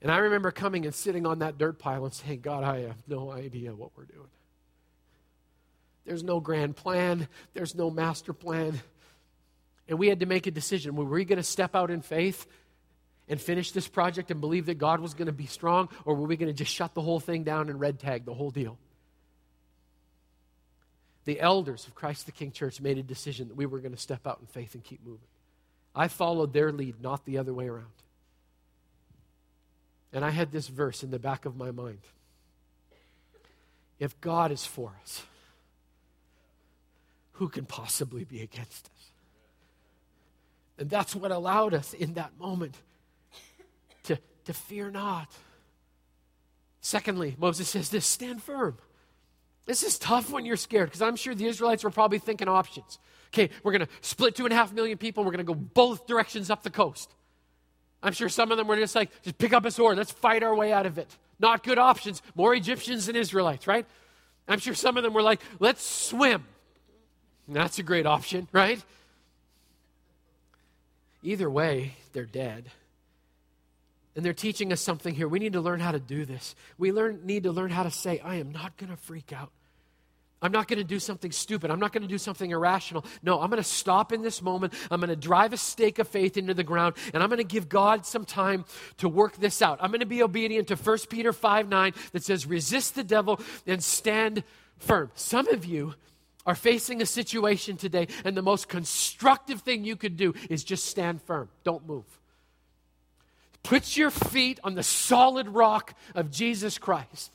And 0.00 0.10
I 0.10 0.16
remember 0.18 0.50
coming 0.50 0.86
and 0.86 0.94
sitting 0.94 1.26
on 1.26 1.40
that 1.40 1.58
dirt 1.58 1.78
pile 1.78 2.06
and 2.06 2.14
saying, 2.14 2.40
God, 2.40 2.64
I 2.64 2.80
have 2.80 2.96
no 3.06 3.30
idea 3.30 3.74
what 3.74 3.90
we're 3.94 4.04
doing. 4.04 4.30
There's 6.04 6.22
no 6.22 6.40
grand 6.40 6.76
plan, 6.76 7.28
there's 7.54 7.74
no 7.74 7.90
master 7.90 8.32
plan. 8.32 8.80
And 9.88 9.98
we 9.98 10.08
had 10.08 10.20
to 10.20 10.26
make 10.26 10.46
a 10.46 10.50
decision. 10.50 10.94
Were 10.94 11.04
we 11.04 11.24
going 11.24 11.38
to 11.38 11.42
step 11.42 11.74
out 11.74 11.90
in 11.90 12.00
faith 12.00 12.46
and 13.28 13.40
finish 13.40 13.72
this 13.72 13.88
project 13.88 14.30
and 14.30 14.40
believe 14.40 14.66
that 14.66 14.78
God 14.78 15.00
was 15.00 15.14
going 15.14 15.26
to 15.26 15.32
be 15.32 15.46
strong, 15.46 15.88
or 16.04 16.14
were 16.14 16.26
we 16.26 16.36
going 16.36 16.48
to 16.48 16.56
just 16.56 16.72
shut 16.72 16.94
the 16.94 17.02
whole 17.02 17.20
thing 17.20 17.44
down 17.44 17.68
and 17.68 17.80
red 17.80 17.98
tag 17.98 18.24
the 18.24 18.34
whole 18.34 18.50
deal? 18.50 18.78
the 21.24 21.40
elders 21.40 21.86
of 21.86 21.94
Christ 21.94 22.26
the 22.26 22.32
King 22.32 22.50
Church 22.50 22.80
made 22.80 22.98
a 22.98 23.02
decision 23.02 23.48
that 23.48 23.56
we 23.56 23.66
were 23.66 23.78
going 23.78 23.94
to 23.94 24.00
step 24.00 24.26
out 24.26 24.38
in 24.40 24.46
faith 24.46 24.74
and 24.74 24.82
keep 24.82 25.04
moving. 25.04 25.28
I 25.94 26.08
followed 26.08 26.52
their 26.52 26.72
lead, 26.72 27.00
not 27.00 27.24
the 27.24 27.38
other 27.38 27.52
way 27.52 27.68
around. 27.68 27.86
And 30.12 30.24
I 30.24 30.30
had 30.30 30.50
this 30.50 30.66
verse 30.66 31.02
in 31.02 31.12
the 31.12 31.18
back 31.18 31.44
of 31.44 31.56
my 31.56 31.70
mind. 31.70 32.00
If 33.98 34.20
God 34.20 34.50
is 34.50 34.64
for 34.64 34.92
us, 35.02 35.22
who 37.40 37.48
can 37.48 37.64
possibly 37.64 38.22
be 38.22 38.42
against 38.42 38.84
us? 38.84 39.10
And 40.78 40.90
that's 40.90 41.16
what 41.16 41.30
allowed 41.30 41.72
us 41.72 41.94
in 41.94 42.12
that 42.14 42.38
moment 42.38 42.74
to, 44.02 44.18
to 44.44 44.52
fear 44.52 44.90
not. 44.90 45.26
Secondly, 46.82 47.36
Moses 47.38 47.66
says 47.66 47.88
this 47.88 48.04
stand 48.04 48.42
firm. 48.42 48.76
This 49.64 49.82
is 49.82 49.98
tough 49.98 50.30
when 50.30 50.44
you're 50.44 50.58
scared 50.58 50.88
because 50.88 51.00
I'm 51.00 51.16
sure 51.16 51.34
the 51.34 51.46
Israelites 51.46 51.82
were 51.82 51.90
probably 51.90 52.18
thinking 52.18 52.46
options. 52.46 52.98
Okay, 53.32 53.48
we're 53.62 53.72
going 53.72 53.86
to 53.86 53.92
split 54.02 54.36
two 54.36 54.44
and 54.44 54.52
a 54.52 54.56
half 54.56 54.74
million 54.74 54.98
people. 54.98 55.24
We're 55.24 55.32
going 55.32 55.46
to 55.46 55.50
go 55.50 55.54
both 55.54 56.06
directions 56.06 56.50
up 56.50 56.62
the 56.62 56.68
coast. 56.68 57.14
I'm 58.02 58.12
sure 58.12 58.28
some 58.28 58.50
of 58.50 58.58
them 58.58 58.66
were 58.66 58.76
just 58.76 58.94
like, 58.94 59.08
just 59.22 59.38
pick 59.38 59.54
up 59.54 59.64
a 59.64 59.70
sword. 59.70 59.96
Let's 59.96 60.12
fight 60.12 60.42
our 60.42 60.54
way 60.54 60.74
out 60.74 60.84
of 60.84 60.98
it. 60.98 61.08
Not 61.38 61.62
good 61.62 61.78
options. 61.78 62.20
More 62.34 62.54
Egyptians 62.54 63.06
than 63.06 63.16
Israelites, 63.16 63.66
right? 63.66 63.86
I'm 64.46 64.58
sure 64.58 64.74
some 64.74 64.98
of 64.98 65.04
them 65.04 65.14
were 65.14 65.22
like, 65.22 65.40
let's 65.58 65.82
swim. 65.82 66.44
That's 67.54 67.78
a 67.78 67.82
great 67.82 68.06
option, 68.06 68.48
right? 68.52 68.82
Either 71.22 71.50
way, 71.50 71.94
they're 72.12 72.24
dead. 72.24 72.70
And 74.16 74.24
they're 74.24 74.32
teaching 74.32 74.72
us 74.72 74.80
something 74.80 75.14
here. 75.14 75.28
We 75.28 75.38
need 75.38 75.52
to 75.52 75.60
learn 75.60 75.80
how 75.80 75.92
to 75.92 76.00
do 76.00 76.24
this. 76.24 76.54
We 76.78 76.92
learn, 76.92 77.20
need 77.24 77.44
to 77.44 77.52
learn 77.52 77.70
how 77.70 77.84
to 77.84 77.90
say, 77.90 78.18
I 78.20 78.36
am 78.36 78.50
not 78.50 78.76
going 78.76 78.90
to 78.90 78.96
freak 78.96 79.32
out. 79.32 79.50
I'm 80.42 80.52
not 80.52 80.68
going 80.68 80.78
to 80.78 80.84
do 80.84 80.98
something 80.98 81.32
stupid. 81.32 81.70
I'm 81.70 81.78
not 81.78 81.92
going 81.92 82.02
to 82.02 82.08
do 82.08 82.16
something 82.16 82.50
irrational. 82.50 83.04
No, 83.22 83.40
I'm 83.40 83.50
going 83.50 83.62
to 83.62 83.68
stop 83.68 84.10
in 84.10 84.22
this 84.22 84.40
moment. 84.40 84.72
I'm 84.90 85.00
going 85.00 85.10
to 85.10 85.16
drive 85.16 85.52
a 85.52 85.58
stake 85.58 85.98
of 85.98 86.08
faith 86.08 86.38
into 86.38 86.54
the 86.54 86.64
ground, 86.64 86.96
and 87.12 87.22
I'm 87.22 87.28
going 87.28 87.38
to 87.38 87.44
give 87.44 87.68
God 87.68 88.06
some 88.06 88.24
time 88.24 88.64
to 88.98 89.08
work 89.08 89.36
this 89.36 89.60
out. 89.60 89.78
I'm 89.82 89.90
going 89.90 90.00
to 90.00 90.06
be 90.06 90.22
obedient 90.22 90.68
to 90.68 90.76
1 90.76 90.98
Peter 91.10 91.34
5 91.34 91.68
9 91.68 91.92
that 92.12 92.24
says, 92.24 92.46
resist 92.46 92.94
the 92.94 93.04
devil 93.04 93.38
and 93.66 93.84
stand 93.84 94.42
firm. 94.78 95.10
Some 95.14 95.48
of 95.48 95.66
you 95.66 95.94
are 96.46 96.54
facing 96.54 97.02
a 97.02 97.06
situation 97.06 97.76
today, 97.76 98.08
and 98.24 98.36
the 98.36 98.42
most 98.42 98.68
constructive 98.68 99.60
thing 99.60 99.84
you 99.84 99.96
could 99.96 100.16
do 100.16 100.34
is 100.48 100.64
just 100.64 100.86
stand 100.86 101.22
firm. 101.22 101.48
Don't 101.64 101.86
move. 101.86 102.04
Put 103.62 103.96
your 103.96 104.10
feet 104.10 104.58
on 104.64 104.74
the 104.74 104.82
solid 104.82 105.48
rock 105.48 105.94
of 106.14 106.30
Jesus 106.30 106.78
Christ, 106.78 107.30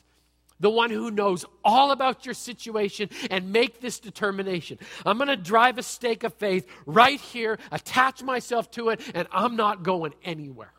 the 0.58 0.70
one 0.70 0.90
who 0.90 1.10
knows 1.10 1.44
all 1.64 1.92
about 1.92 2.24
your 2.26 2.34
situation, 2.34 3.10
and 3.30 3.52
make 3.52 3.80
this 3.80 4.00
determination. 4.00 4.78
I'm 5.04 5.18
going 5.18 5.28
to 5.28 5.36
drive 5.36 5.78
a 5.78 5.82
stake 5.82 6.24
of 6.24 6.34
faith 6.34 6.66
right 6.84 7.20
here, 7.20 7.58
attach 7.70 8.22
myself 8.22 8.70
to 8.72 8.88
it, 8.88 9.00
and 9.14 9.28
I'm 9.30 9.54
not 9.54 9.84
going 9.84 10.14
anywhere. 10.24 10.72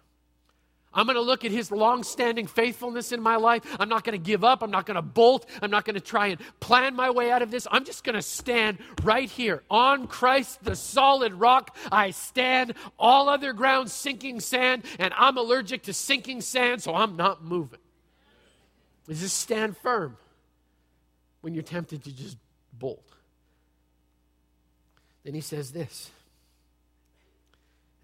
I'm 0.97 1.05
going 1.05 1.15
to 1.15 1.21
look 1.21 1.45
at 1.45 1.51
his 1.51 1.71
long-standing 1.71 2.47
faithfulness 2.47 3.11
in 3.11 3.21
my 3.21 3.35
life. 3.35 3.61
I'm 3.79 3.87
not 3.87 4.03
going 4.03 4.17
to 4.17 4.23
give 4.23 4.43
up. 4.43 4.63
I'm 4.63 4.71
not 4.71 4.87
going 4.87 4.95
to 4.95 5.03
bolt. 5.03 5.45
I'm 5.61 5.69
not 5.69 5.85
going 5.85 5.93
to 5.93 6.01
try 6.01 6.27
and 6.27 6.41
plan 6.59 6.95
my 6.95 7.11
way 7.11 7.29
out 7.29 7.43
of 7.43 7.51
this. 7.51 7.67
I'm 7.71 7.85
just 7.85 8.03
going 8.03 8.15
to 8.15 8.21
stand 8.23 8.79
right 9.03 9.29
here 9.29 9.61
on 9.69 10.07
Christ, 10.07 10.63
the 10.63 10.75
solid 10.75 11.35
rock. 11.35 11.77
I 11.91 12.09
stand. 12.09 12.73
All 12.97 13.29
other 13.29 13.53
ground 13.53 13.91
sinking 13.91 14.39
sand, 14.39 14.85
and 14.97 15.13
I'm 15.15 15.37
allergic 15.37 15.83
to 15.83 15.93
sinking 15.93 16.41
sand, 16.41 16.81
so 16.81 16.95
I'm 16.95 17.15
not 17.15 17.43
moving. 17.43 17.79
Is 19.07 19.21
just 19.21 19.37
stand 19.37 19.77
firm 19.77 20.17
when 21.41 21.53
you're 21.53 21.61
tempted 21.61 22.03
to 22.05 22.11
just 22.11 22.37
bolt. 22.73 23.07
Then 25.23 25.35
he 25.35 25.41
says 25.41 25.71
this 25.71 26.09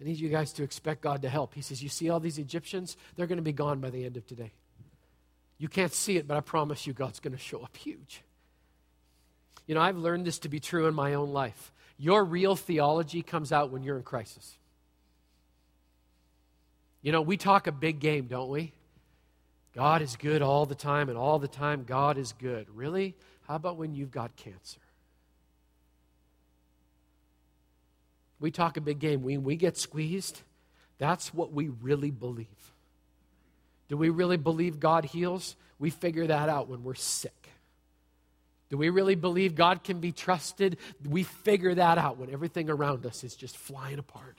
I 0.04 0.06
need 0.06 0.18
you 0.18 0.28
guys 0.28 0.52
to 0.54 0.62
expect 0.62 1.00
God 1.00 1.22
to 1.22 1.30
help. 1.30 1.54
He 1.54 1.62
says, 1.62 1.82
You 1.82 1.88
see 1.88 2.10
all 2.10 2.20
these 2.20 2.36
Egyptians? 2.36 2.98
They're 3.16 3.26
going 3.26 3.38
to 3.38 3.42
be 3.42 3.54
gone 3.54 3.80
by 3.80 3.88
the 3.88 4.04
end 4.04 4.18
of 4.18 4.26
today. 4.26 4.52
You 5.56 5.68
can't 5.68 5.94
see 5.94 6.18
it, 6.18 6.28
but 6.28 6.36
I 6.36 6.40
promise 6.40 6.86
you, 6.86 6.92
God's 6.92 7.20
going 7.20 7.32
to 7.32 7.42
show 7.42 7.62
up 7.62 7.74
huge. 7.74 8.20
You 9.66 9.74
know, 9.74 9.80
I've 9.80 9.96
learned 9.96 10.26
this 10.26 10.40
to 10.40 10.50
be 10.50 10.60
true 10.60 10.86
in 10.88 10.94
my 10.94 11.14
own 11.14 11.30
life. 11.30 11.72
Your 11.96 12.22
real 12.22 12.54
theology 12.54 13.22
comes 13.22 13.50
out 13.50 13.70
when 13.70 13.82
you're 13.82 13.96
in 13.96 14.02
crisis. 14.02 14.58
You 17.00 17.10
know, 17.10 17.22
we 17.22 17.38
talk 17.38 17.66
a 17.66 17.72
big 17.72 17.98
game, 17.98 18.26
don't 18.26 18.50
we? 18.50 18.72
God 19.74 20.02
is 20.02 20.16
good 20.16 20.42
all 20.42 20.66
the 20.66 20.74
time, 20.74 21.08
and 21.08 21.16
all 21.16 21.38
the 21.38 21.48
time, 21.48 21.84
God 21.84 22.18
is 22.18 22.32
good. 22.32 22.66
Really? 22.74 23.14
How 23.48 23.54
about 23.54 23.78
when 23.78 23.94
you've 23.94 24.10
got 24.10 24.36
cancer? 24.36 24.80
We 28.40 28.50
talk 28.50 28.76
a 28.76 28.80
big 28.80 28.98
game. 28.98 29.22
When 29.22 29.44
we 29.44 29.56
get 29.56 29.76
squeezed, 29.76 30.42
that's 30.98 31.32
what 31.32 31.52
we 31.52 31.68
really 31.68 32.10
believe. 32.10 32.46
Do 33.88 33.96
we 33.96 34.08
really 34.08 34.36
believe 34.36 34.80
God 34.80 35.04
heals? 35.04 35.56
We 35.78 35.90
figure 35.90 36.26
that 36.26 36.48
out 36.48 36.68
when 36.68 36.82
we're 36.82 36.94
sick. 36.94 37.50
Do 38.70 38.78
we 38.78 38.88
really 38.88 39.14
believe 39.14 39.54
God 39.54 39.84
can 39.84 40.00
be 40.00 40.10
trusted? 40.10 40.78
We 41.08 41.22
figure 41.22 41.74
that 41.74 41.98
out 41.98 42.18
when 42.18 42.30
everything 42.30 42.70
around 42.70 43.06
us 43.06 43.22
is 43.22 43.36
just 43.36 43.56
flying 43.56 43.98
apart. 43.98 44.38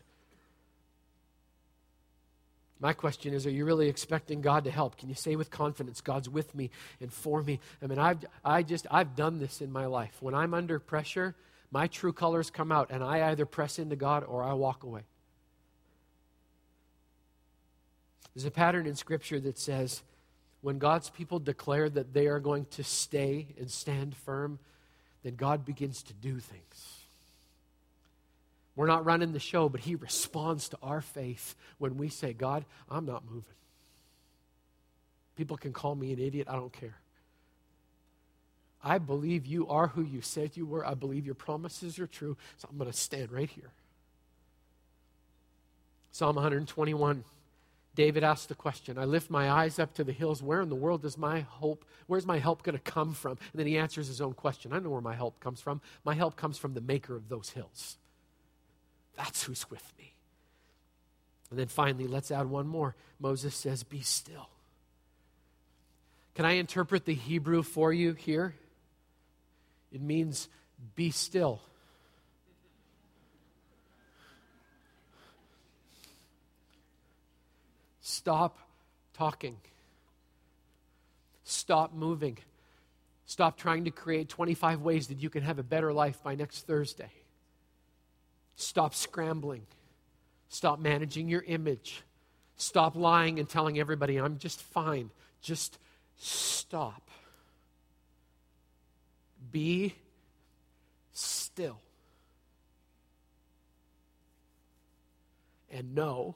My 2.80 2.92
question 2.94 3.34
is, 3.34 3.46
are 3.46 3.52
you 3.52 3.66
really 3.66 3.88
expecting 3.88 4.42
God 4.42 4.66
to 4.66 4.72
help? 4.72 4.98
Can 4.98 5.08
you 5.08 5.16
say 5.16 5.36
with 5.38 5.50
confidence, 5.50 6.02
God's 6.02 6.28
with 6.28 6.54
me 6.54 6.70
and 7.00 7.12
for 7.12 7.42
me? 7.42 7.60
I 7.82 7.88
mean, 7.88 8.00
I've, 8.00 8.26
I 8.44 8.64
just, 8.64 8.86
I've 8.92 9.16
done 9.16 9.40
this 9.40 9.62
in 9.62 9.72
my 9.72 9.86
life. 9.86 10.18
When 10.20 10.36
I'm 10.36 10.54
under 10.54 10.80
pressure, 10.80 11.36
my 11.76 11.88
true 11.88 12.14
colors 12.14 12.50
come 12.50 12.72
out, 12.72 12.90
and 12.90 13.04
I 13.04 13.32
either 13.32 13.46
press 13.46 13.80
into 13.80 13.98
God 13.98 14.24
or 14.24 14.42
I 14.42 14.54
walk 14.54 14.84
away. 14.84 15.02
There's 18.34 18.46
a 18.46 18.50
pattern 18.50 18.88
in 18.88 18.96
Scripture 18.96 19.42
that 19.42 19.58
says 19.58 20.02
when 20.62 20.78
God's 20.78 21.10
people 21.10 21.38
declare 21.38 21.90
that 21.90 22.14
they 22.14 22.28
are 22.28 22.40
going 22.40 22.66
to 22.72 22.84
stay 22.86 23.48
and 23.60 23.70
stand 23.70 24.16
firm, 24.16 24.58
then 25.24 25.36
God 25.36 25.66
begins 25.66 26.02
to 26.04 26.14
do 26.14 26.40
things. 26.40 27.02
We're 28.78 28.88
not 28.88 29.04
running 29.04 29.34
the 29.34 29.40
show, 29.42 29.68
but 29.68 29.82
He 29.82 29.96
responds 29.96 30.70
to 30.70 30.78
our 30.82 31.02
faith 31.02 31.56
when 31.78 31.98
we 31.98 32.08
say, 32.08 32.32
God, 32.32 32.64
I'm 32.90 33.06
not 33.06 33.26
moving. 33.26 33.44
People 35.36 35.58
can 35.58 35.74
call 35.74 35.94
me 35.94 36.14
an 36.14 36.20
idiot, 36.20 36.48
I 36.50 36.56
don't 36.56 36.72
care. 36.72 36.96
I 38.86 39.00
believe 39.00 39.48
you 39.48 39.68
are 39.68 39.88
who 39.88 40.04
you 40.04 40.22
said 40.22 40.56
you 40.56 40.68
were. 40.68 40.86
I 40.86 40.94
believe 40.94 41.26
your 41.26 41.34
promises 41.34 41.98
are 41.98 42.06
true, 42.06 42.38
so 42.58 42.68
I'm 42.70 42.78
going 42.78 42.90
to 42.90 42.96
stand 42.96 43.32
right 43.32 43.50
here. 43.50 43.72
Psalm 46.12 46.36
121. 46.36 47.24
David 47.96 48.24
asked 48.24 48.50
the 48.50 48.56
question, 48.56 49.00
I 49.00 49.06
lift 49.06 49.32
my 49.32 49.50
eyes 49.50 49.80
up 49.80 49.96
to 49.96 50.04
the 50.04 50.12
hills. 50.12 50.44
Where 50.44 50.62
in 50.62 50.70
the 50.70 50.76
world 50.76 51.02
does 51.02 51.18
my 51.18 51.40
hope, 51.40 51.84
where's 52.06 52.28
my 52.28 52.38
help 52.38 52.62
going 52.62 52.78
to 52.78 52.92
come 52.92 53.14
from? 53.14 53.32
And 53.32 53.60
then 53.60 53.66
he 53.66 53.78
answers 53.78 54.08
his 54.08 54.22
own 54.22 54.34
question. 54.34 54.72
I 54.72 54.80
know 54.80 54.90
where 54.90 55.02
my 55.02 55.16
help 55.16 55.40
comes 55.40 55.62
from. 55.62 55.82
My 56.04 56.14
help 56.14 56.36
comes 56.36 56.58
from 56.58 56.74
the 56.74 56.82
maker 56.82 57.16
of 57.16 57.28
those 57.28 57.50
hills. 57.50 57.98
That's 59.18 59.44
who's 59.44 59.70
with 59.72 59.92
me. 59.98 60.14
And 61.50 61.58
then 61.58 61.68
finally, 61.68 62.06
let's 62.06 62.32
add 62.32 62.50
one 62.50 62.68
more. 62.68 62.96
Moses 63.20 63.56
says, 63.56 63.84
Be 63.84 64.02
still. 64.02 64.50
Can 66.36 66.46
I 66.46 66.54
interpret 66.54 67.06
the 67.06 67.14
Hebrew 67.16 67.64
for 67.64 67.92
you 67.94 68.14
here? 68.14 68.54
It 69.96 70.02
means 70.02 70.50
be 70.96 71.10
still. 71.10 71.62
Stop 78.02 78.60
talking. 79.14 79.56
Stop 81.46 81.94
moving. 81.94 82.38
Stop 83.26 83.58
trying 83.58 83.86
to 83.86 83.92
create 83.92 84.28
25 84.28 84.82
ways 84.82 85.08
that 85.08 85.22
you 85.22 85.30
can 85.30 85.44
have 85.44 85.60
a 85.60 85.64
better 85.64 85.94
life 85.94 86.22
by 86.22 86.36
next 86.36 86.68
Thursday. 86.68 87.12
Stop 88.58 88.94
scrambling. 88.94 89.66
Stop 90.50 90.80
managing 90.80 91.30
your 91.30 91.42
image. 91.44 92.04
Stop 92.58 92.98
lying 92.98 93.40
and 93.40 93.48
telling 93.48 93.80
everybody, 93.80 94.18
I'm 94.18 94.40
just 94.40 94.62
fine. 94.62 95.10
Just 95.42 95.80
stop. 96.18 97.05
Be 99.56 99.96
still. 101.14 101.80
And 105.72 105.96
know 105.96 106.36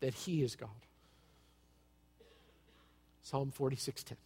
that 0.00 0.14
He 0.14 0.42
is 0.42 0.56
God. 0.56 0.70
Psalm 3.20 3.52
46:10. 3.54 4.16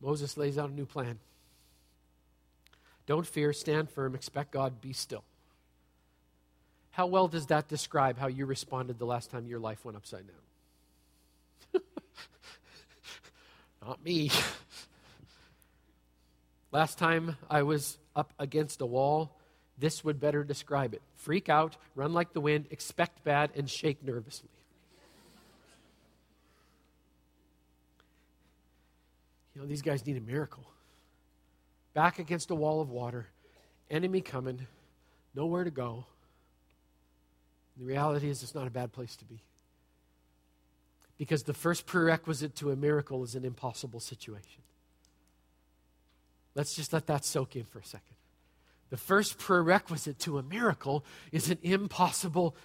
Moses 0.00 0.36
lays 0.36 0.58
out 0.58 0.70
a 0.70 0.72
new 0.72 0.86
plan. 0.86 1.18
Don't 3.06 3.26
fear, 3.26 3.52
stand 3.52 3.90
firm, 3.90 4.14
expect 4.14 4.52
God, 4.52 4.80
be 4.80 4.92
still. 4.92 5.24
How 6.92 7.08
well 7.08 7.26
does 7.26 7.46
that 7.46 7.66
describe 7.66 8.16
how 8.16 8.28
you 8.28 8.46
responded 8.46 9.00
the 9.00 9.06
last 9.06 9.32
time 9.32 9.48
your 9.48 9.58
life 9.58 9.84
went 9.84 9.96
upside 9.96 10.28
down? 10.28 10.36
Not 13.84 14.04
me. 14.04 14.30
Last 16.72 16.98
time 16.98 17.36
I 17.48 17.62
was 17.62 17.96
up 18.14 18.32
against 18.38 18.80
a 18.80 18.86
wall, 18.86 19.38
this 19.78 20.04
would 20.04 20.20
better 20.20 20.44
describe 20.44 20.94
it 20.94 21.02
freak 21.14 21.48
out, 21.48 21.76
run 21.94 22.12
like 22.12 22.32
the 22.32 22.40
wind, 22.40 22.66
expect 22.70 23.24
bad, 23.24 23.50
and 23.54 23.68
shake 23.68 24.02
nervously. 24.04 24.48
You 29.54 29.62
know, 29.62 29.66
these 29.66 29.82
guys 29.82 30.06
need 30.06 30.16
a 30.16 30.20
miracle. 30.20 30.64
Back 31.92 32.20
against 32.20 32.50
a 32.50 32.54
wall 32.54 32.80
of 32.80 32.90
water, 32.90 33.26
enemy 33.90 34.20
coming, 34.20 34.66
nowhere 35.34 35.64
to 35.64 35.70
go. 35.70 36.06
The 37.76 37.84
reality 37.84 38.28
is, 38.28 38.42
it's 38.42 38.54
not 38.54 38.66
a 38.66 38.70
bad 38.70 38.92
place 38.92 39.16
to 39.16 39.24
be. 39.24 39.40
Because 41.18 41.42
the 41.42 41.54
first 41.54 41.84
prerequisite 41.84 42.54
to 42.56 42.70
a 42.70 42.76
miracle 42.76 43.22
is 43.24 43.34
an 43.34 43.44
impossible 43.44 44.00
situation. 44.00 44.62
Let's 46.54 46.74
just 46.74 46.92
let 46.92 47.06
that 47.06 47.24
soak 47.24 47.56
in 47.56 47.64
for 47.64 47.80
a 47.80 47.84
second. 47.84 48.16
The 48.90 48.96
first 48.96 49.38
prerequisite 49.38 50.18
to 50.20 50.38
a 50.38 50.42
miracle 50.42 51.04
is 51.30 51.50
an 51.50 51.58
impossible 51.62 52.56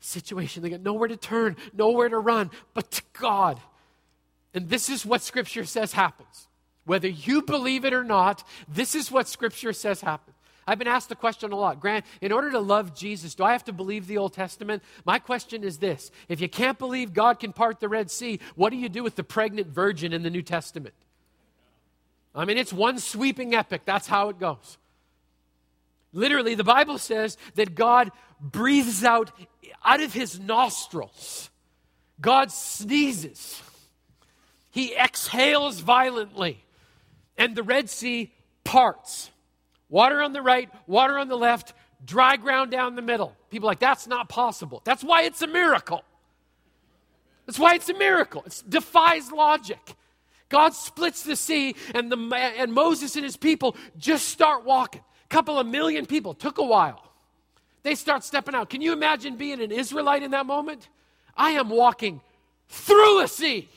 situation. 0.00 0.62
They 0.62 0.70
got 0.70 0.80
nowhere 0.80 1.08
to 1.08 1.16
turn, 1.16 1.56
nowhere 1.72 2.08
to 2.08 2.18
run, 2.18 2.50
but 2.74 2.90
to 2.90 3.02
God. 3.14 3.60
And 4.52 4.68
this 4.68 4.88
is 4.88 5.06
what 5.06 5.22
Scripture 5.22 5.64
says 5.64 5.92
happens. 5.92 6.48
Whether 6.84 7.08
you 7.08 7.42
believe 7.42 7.84
it 7.84 7.94
or 7.94 8.04
not, 8.04 8.46
this 8.68 8.94
is 8.94 9.10
what 9.10 9.28
Scripture 9.28 9.72
says 9.72 10.00
happens. 10.00 10.31
I've 10.66 10.78
been 10.78 10.88
asked 10.88 11.08
the 11.08 11.16
question 11.16 11.52
a 11.52 11.56
lot. 11.56 11.80
Grant, 11.80 12.04
in 12.20 12.30
order 12.32 12.50
to 12.52 12.60
love 12.60 12.94
Jesus, 12.94 13.34
do 13.34 13.44
I 13.44 13.52
have 13.52 13.64
to 13.64 13.72
believe 13.72 14.06
the 14.06 14.18
Old 14.18 14.32
Testament? 14.32 14.82
My 15.04 15.18
question 15.18 15.64
is 15.64 15.78
this 15.78 16.10
If 16.28 16.40
you 16.40 16.48
can't 16.48 16.78
believe 16.78 17.12
God 17.12 17.40
can 17.40 17.52
part 17.52 17.80
the 17.80 17.88
Red 17.88 18.10
Sea, 18.10 18.38
what 18.54 18.70
do 18.70 18.76
you 18.76 18.88
do 18.88 19.02
with 19.02 19.16
the 19.16 19.24
pregnant 19.24 19.68
virgin 19.68 20.12
in 20.12 20.22
the 20.22 20.30
New 20.30 20.42
Testament? 20.42 20.94
I 22.34 22.44
mean, 22.44 22.58
it's 22.58 22.72
one 22.72 22.98
sweeping 22.98 23.54
epic. 23.54 23.82
That's 23.84 24.06
how 24.06 24.28
it 24.28 24.38
goes. 24.38 24.78
Literally, 26.12 26.54
the 26.54 26.64
Bible 26.64 26.98
says 26.98 27.36
that 27.54 27.74
God 27.74 28.10
breathes 28.40 29.04
out 29.04 29.32
out 29.84 30.00
of 30.00 30.12
his 30.12 30.38
nostrils. 30.38 31.50
God 32.20 32.52
sneezes. 32.52 33.60
He 34.70 34.94
exhales 34.94 35.80
violently, 35.80 36.64
and 37.36 37.56
the 37.56 37.62
Red 37.62 37.90
Sea 37.90 38.32
parts. 38.64 39.31
Water 39.92 40.22
on 40.22 40.32
the 40.32 40.40
right, 40.40 40.70
water 40.86 41.18
on 41.18 41.28
the 41.28 41.36
left, 41.36 41.74
dry 42.02 42.38
ground 42.38 42.70
down 42.70 42.96
the 42.96 43.02
middle. 43.02 43.36
People 43.50 43.66
like, 43.66 43.78
that's 43.78 44.06
not 44.06 44.26
possible. 44.26 44.80
That's 44.84 45.04
why 45.04 45.24
it's 45.24 45.42
a 45.42 45.46
miracle. 45.46 46.02
That's 47.44 47.58
why 47.58 47.74
it's 47.74 47.90
a 47.90 47.94
miracle. 47.94 48.42
It 48.46 48.62
defies 48.66 49.30
logic. 49.30 49.94
God 50.48 50.72
splits 50.72 51.24
the 51.24 51.36
sea, 51.36 51.76
and, 51.94 52.10
the, 52.10 52.16
and 52.34 52.72
Moses 52.72 53.16
and 53.16 53.24
his 53.24 53.36
people 53.36 53.76
just 53.98 54.28
start 54.28 54.64
walking. 54.64 55.02
A 55.26 55.28
couple 55.28 55.58
of 55.58 55.66
million 55.66 56.06
people. 56.06 56.32
Took 56.32 56.56
a 56.56 56.64
while. 56.64 57.12
They 57.82 57.94
start 57.94 58.24
stepping 58.24 58.54
out. 58.54 58.70
Can 58.70 58.80
you 58.80 58.94
imagine 58.94 59.36
being 59.36 59.60
an 59.60 59.70
Israelite 59.70 60.22
in 60.22 60.30
that 60.30 60.46
moment? 60.46 60.88
I 61.36 61.50
am 61.50 61.68
walking 61.68 62.22
through 62.66 63.20
a 63.20 63.28
sea. 63.28 63.68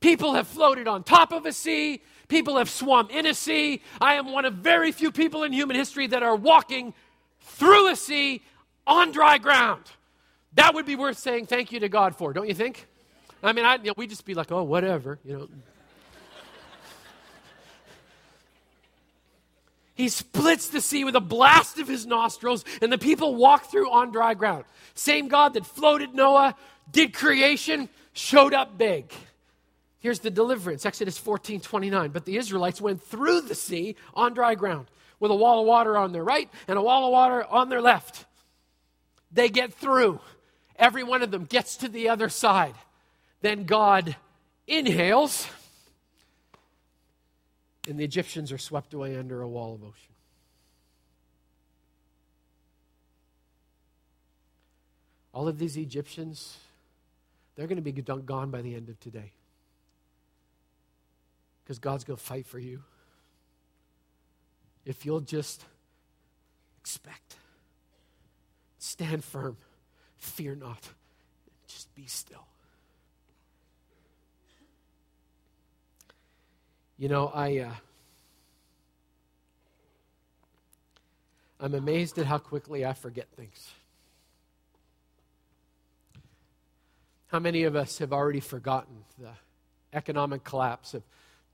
People 0.00 0.34
have 0.34 0.46
floated 0.46 0.86
on 0.86 1.04
top 1.04 1.32
of 1.32 1.46
a 1.46 1.54
sea. 1.54 2.02
People 2.28 2.56
have 2.58 2.68
swum 2.68 3.08
in 3.10 3.26
a 3.26 3.34
sea. 3.34 3.82
I 4.00 4.14
am 4.14 4.32
one 4.32 4.44
of 4.44 4.54
very 4.54 4.92
few 4.92 5.12
people 5.12 5.44
in 5.44 5.52
human 5.52 5.76
history 5.76 6.06
that 6.08 6.22
are 6.22 6.34
walking 6.34 6.94
through 7.40 7.90
a 7.90 7.96
sea 7.96 8.42
on 8.86 9.12
dry 9.12 9.38
ground. 9.38 9.84
That 10.54 10.74
would 10.74 10.86
be 10.86 10.96
worth 10.96 11.18
saying 11.18 11.46
thank 11.46 11.70
you 11.70 11.80
to 11.80 11.88
God 11.88 12.16
for, 12.16 12.32
don't 12.32 12.48
you 12.48 12.54
think? 12.54 12.86
I 13.42 13.52
mean, 13.52 13.64
I, 13.64 13.76
you 13.76 13.84
know, 13.84 13.94
we 13.96 14.06
just 14.06 14.24
be 14.24 14.34
like, 14.34 14.50
oh, 14.50 14.62
whatever, 14.64 15.18
you 15.24 15.38
know. 15.38 15.48
He 19.94 20.10
splits 20.10 20.68
the 20.68 20.82
sea 20.82 21.04
with 21.04 21.16
a 21.16 21.20
blast 21.20 21.78
of 21.78 21.88
his 21.88 22.04
nostrils, 22.04 22.64
and 22.82 22.92
the 22.92 22.98
people 22.98 23.34
walk 23.34 23.70
through 23.70 23.90
on 23.90 24.12
dry 24.12 24.34
ground. 24.34 24.64
Same 24.94 25.28
God 25.28 25.54
that 25.54 25.64
floated 25.64 26.14
Noah, 26.14 26.54
did 26.90 27.14
creation, 27.14 27.88
showed 28.12 28.52
up 28.52 28.76
big. 28.76 29.10
Here's 30.06 30.20
the 30.20 30.30
deliverance 30.30 30.86
Exodus 30.86 31.18
14 31.18 31.58
29. 31.58 32.10
But 32.10 32.26
the 32.26 32.36
Israelites 32.36 32.80
went 32.80 33.02
through 33.02 33.40
the 33.40 33.56
sea 33.56 33.96
on 34.14 34.34
dry 34.34 34.54
ground 34.54 34.86
with 35.18 35.32
a 35.32 35.34
wall 35.34 35.62
of 35.62 35.66
water 35.66 35.96
on 35.96 36.12
their 36.12 36.22
right 36.22 36.48
and 36.68 36.78
a 36.78 36.80
wall 36.80 37.06
of 37.06 37.10
water 37.10 37.44
on 37.44 37.70
their 37.70 37.80
left. 37.80 38.24
They 39.32 39.48
get 39.48 39.74
through. 39.74 40.20
Every 40.76 41.02
one 41.02 41.24
of 41.24 41.32
them 41.32 41.44
gets 41.44 41.78
to 41.78 41.88
the 41.88 42.08
other 42.08 42.28
side. 42.28 42.76
Then 43.40 43.64
God 43.64 44.14
inhales 44.68 45.48
and 47.88 47.98
the 47.98 48.04
Egyptians 48.04 48.52
are 48.52 48.58
swept 48.58 48.94
away 48.94 49.18
under 49.18 49.42
a 49.42 49.48
wall 49.48 49.74
of 49.74 49.82
ocean. 49.82 50.14
All 55.34 55.48
of 55.48 55.58
these 55.58 55.76
Egyptians, 55.76 56.58
they're 57.56 57.66
going 57.66 57.82
to 57.82 57.82
be 57.82 57.90
gone 57.90 58.52
by 58.52 58.62
the 58.62 58.76
end 58.76 58.88
of 58.88 59.00
today. 59.00 59.32
Because 61.66 61.80
God's 61.80 62.04
going 62.04 62.16
to 62.16 62.22
fight 62.22 62.46
for 62.46 62.60
you. 62.60 62.84
If 64.84 65.04
you'll 65.04 65.18
just 65.18 65.64
expect, 66.78 67.34
stand 68.78 69.24
firm, 69.24 69.56
fear 70.16 70.54
not, 70.54 70.88
just 71.66 71.92
be 71.96 72.06
still. 72.06 72.46
You 76.96 77.08
know, 77.08 77.32
I 77.34 77.58
uh, 77.58 77.72
I'm 81.58 81.74
amazed 81.74 82.16
at 82.18 82.26
how 82.26 82.38
quickly 82.38 82.86
I 82.86 82.92
forget 82.92 83.26
things. 83.34 83.72
How 87.26 87.40
many 87.40 87.64
of 87.64 87.74
us 87.74 87.98
have 87.98 88.12
already 88.12 88.38
forgotten 88.38 89.04
the 89.18 89.32
economic 89.92 90.44
collapse 90.44 90.94
of 90.94 91.02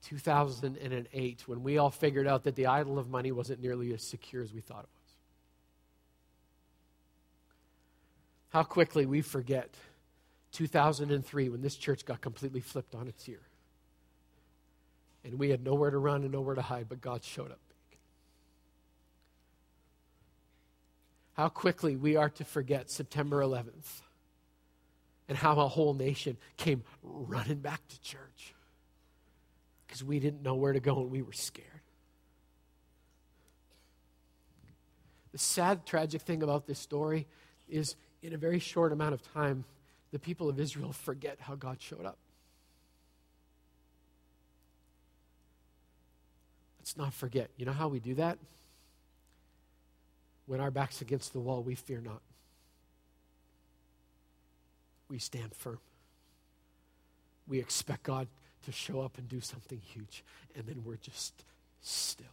2008 0.02 1.42
when 1.46 1.62
we 1.62 1.78
all 1.78 1.90
figured 1.90 2.26
out 2.26 2.44
that 2.44 2.56
the 2.56 2.66
idol 2.66 2.98
of 2.98 3.08
money 3.08 3.32
wasn't 3.32 3.60
nearly 3.60 3.92
as 3.92 4.02
secure 4.02 4.42
as 4.42 4.52
we 4.52 4.60
thought 4.60 4.84
it 4.84 4.90
was? 4.94 5.14
How 8.50 8.62
quickly 8.62 9.06
we 9.06 9.22
forget 9.22 9.74
2003 10.52 11.48
when 11.48 11.62
this 11.62 11.76
church 11.76 12.04
got 12.04 12.20
completely 12.20 12.60
flipped 12.60 12.94
on 12.94 13.08
its 13.08 13.26
ear 13.28 13.40
and 15.24 15.38
we 15.38 15.50
had 15.50 15.64
nowhere 15.64 15.90
to 15.90 15.98
run 15.98 16.22
and 16.22 16.32
nowhere 16.32 16.54
to 16.54 16.62
hide, 16.62 16.88
but 16.88 17.00
God 17.00 17.24
showed 17.24 17.50
up 17.50 17.60
big. 17.68 17.98
How 21.34 21.48
quickly 21.48 21.96
we 21.96 22.16
are 22.16 22.30
to 22.30 22.44
forget 22.44 22.90
September 22.90 23.40
11th 23.40 24.02
and 25.28 25.38
how 25.38 25.58
a 25.60 25.68
whole 25.68 25.94
nation 25.94 26.36
came 26.56 26.82
running 27.02 27.58
back 27.58 27.86
to 27.88 28.00
church 28.00 28.54
because 29.92 30.02
we 30.02 30.18
didn't 30.18 30.42
know 30.42 30.54
where 30.54 30.72
to 30.72 30.80
go 30.80 31.00
and 31.02 31.10
we 31.10 31.20
were 31.20 31.34
scared. 31.34 31.68
The 35.32 35.38
sad, 35.38 35.84
tragic 35.84 36.22
thing 36.22 36.42
about 36.42 36.66
this 36.66 36.78
story 36.78 37.26
is 37.68 37.94
in 38.22 38.32
a 38.32 38.38
very 38.38 38.58
short 38.58 38.92
amount 38.92 39.12
of 39.12 39.20
time, 39.34 39.66
the 40.10 40.18
people 40.18 40.48
of 40.48 40.58
Israel 40.58 40.94
forget 40.94 41.36
how 41.40 41.56
God 41.56 41.76
showed 41.78 42.06
up. 42.06 42.16
Let's 46.80 46.96
not 46.96 47.12
forget. 47.12 47.50
You 47.58 47.66
know 47.66 47.72
how 47.72 47.88
we 47.88 48.00
do 48.00 48.14
that? 48.14 48.38
When 50.46 50.58
our 50.58 50.70
back's 50.70 51.02
against 51.02 51.34
the 51.34 51.40
wall, 51.40 51.62
we 51.62 51.74
fear 51.74 52.00
not. 52.00 52.22
We 55.10 55.18
stand 55.18 55.54
firm. 55.54 55.80
We 57.46 57.58
expect 57.58 58.04
God 58.04 58.28
to 58.62 58.72
show 58.72 59.00
up 59.00 59.18
and 59.18 59.28
do 59.28 59.40
something 59.40 59.80
huge, 59.80 60.24
and 60.54 60.66
then 60.66 60.82
we're 60.84 60.96
just 60.96 61.44
still. 61.80 62.26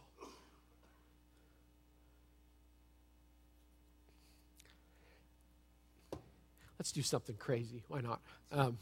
Let's 6.78 6.92
do 6.92 7.02
something 7.02 7.36
crazy. 7.36 7.82
Why 7.88 8.00
not? 8.00 8.20
Um, 8.50 8.78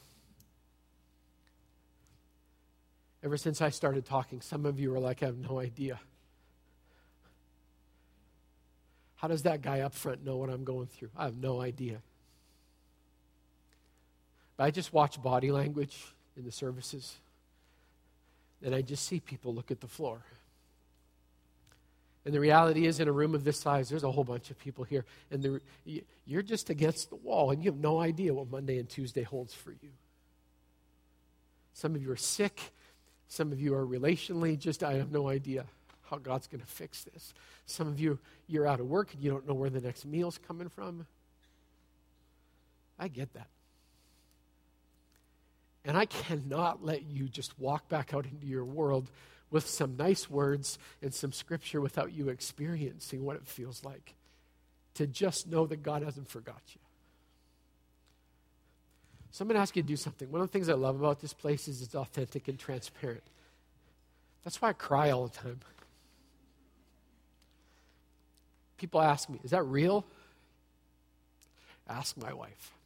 Ever 3.23 3.37
since 3.37 3.61
I 3.61 3.71
started 3.71 4.05
talking, 4.05 4.41
some 4.41 4.65
of 4.65 4.79
you 4.79 4.95
are 4.95 5.01
like, 5.01 5.23
I 5.23 5.27
have 5.27 5.39
no 5.39 5.59
idea. 5.59 5.99
How 9.17 9.27
does 9.27 9.43
that 9.43 9.61
guy 9.61 9.81
up 9.81 9.95
front 9.95 10.25
know 10.25 10.37
what 10.37 10.51
I'm 10.51 10.63
going 10.63 10.87
through? 10.87 11.11
I 11.17 11.25
have 11.25 11.37
no 11.37 11.61
idea. 11.61 12.01
But 14.57 14.65
I 14.65 14.71
just 14.71 14.93
watch 14.93 15.21
body 15.21 15.51
language 15.51 16.15
in 16.37 16.45
the 16.45 16.53
services, 16.53 17.17
and 18.64 18.75
I 18.75 18.83
just 18.83 19.07
see 19.07 19.21
people 19.21 19.55
look 19.55 19.71
at 19.71 19.81
the 19.81 19.87
floor. 19.87 20.21
And 22.25 22.35
the 22.35 22.40
reality 22.40 22.87
is, 22.87 23.01
in 23.01 23.09
a 23.09 23.12
room 23.12 23.35
of 23.35 23.44
this 23.44 23.59
size, 23.59 23.88
there's 23.88 24.05
a 24.05 24.11
whole 24.11 24.25
bunch 24.25 24.51
of 24.51 24.59
people 24.59 24.85
here, 24.85 25.05
and 25.31 25.61
you're 26.27 26.42
just 26.42 26.68
against 26.68 27.09
the 27.09 27.16
wall, 27.16 27.51
and 27.51 27.62
you 27.62 27.71
have 27.71 27.81
no 27.81 28.01
idea 28.01 28.35
what 28.35 28.51
Monday 28.51 28.79
and 28.79 28.88
Tuesday 28.88 29.23
holds 29.23 29.55
for 29.55 29.71
you. 29.71 29.90
Some 31.73 31.94
of 31.94 32.03
you 32.03 32.11
are 32.11 32.16
sick, 32.16 32.61
some 33.29 33.53
of 33.53 33.61
you 33.61 33.75
are 33.75 33.87
relationally 33.87 34.59
just, 34.59 34.83
I 34.83 34.94
have 34.94 35.12
no 35.12 35.29
idea 35.29 35.64
how 36.11 36.16
God's 36.18 36.47
going 36.47 36.61
to 36.61 36.66
fix 36.66 37.05
this. 37.05 37.35
Some 37.66 37.87
of 37.87 38.01
you, 38.01 38.18
you're 38.47 38.66
out 38.66 38.81
of 38.81 38.87
work 38.87 39.12
and 39.14 39.23
you 39.23 39.31
don't 39.31 39.47
know 39.47 39.55
where 39.55 39.71
the 39.71 39.81
next 39.81 40.05
meal's 40.05 40.38
coming 40.38 40.68
from. 40.68 41.07
I 42.99 43.09
get 43.09 43.33
that. 43.35 43.47
And 45.88 45.96
I 45.96 46.05
cannot 46.05 46.85
let 46.85 47.07
you 47.07 47.31
just 47.31 47.59
walk 47.59 47.88
back 47.88 48.12
out 48.12 48.27
into 48.27 48.46
your 48.46 48.64
world 48.64 49.11
with 49.51 49.66
some 49.66 49.96
nice 49.96 50.29
words 50.29 50.79
and 51.01 51.14
some 51.14 51.33
scripture 51.33 51.81
without 51.81 52.12
you 52.12 52.29
experiencing 52.29 53.24
what 53.24 53.37
it 53.37 53.46
feels 53.46 53.83
like 53.83 54.14
to 54.94 55.07
just 55.07 55.46
know 55.46 55.66
that 55.66 55.83
God 55.83 56.03
hasn't 56.03 56.29
forgot 56.29 56.61
you. 56.74 56.81
So 59.31 59.42
I'm 59.42 59.48
going 59.48 59.55
to 59.55 59.62
ask 59.62 59.74
you 59.77 59.83
to 59.83 59.88
do 59.88 59.96
something. 59.96 60.31
One 60.31 60.42
of 60.42 60.48
the 60.48 60.53
things 60.53 60.68
I 60.68 60.74
love 60.74 61.01
about 61.01 61.20
this 61.20 61.33
place 61.33 61.68
is 61.68 61.81
it's 61.81 61.94
authentic 61.94 62.48
and 62.48 62.59
transparent. 62.59 63.24
That's 64.44 64.61
why 64.61 64.68
I 64.68 64.72
cry 64.74 65.09
all 65.09 65.27
the 65.27 65.38
time. 65.38 65.61
People 68.77 69.01
ask 69.01 69.31
me, 69.31 69.40
is 69.42 69.53
that 69.53 69.62
real? 69.62 70.05
Ask 71.88 72.14
my 72.18 72.35
wife. 72.35 72.78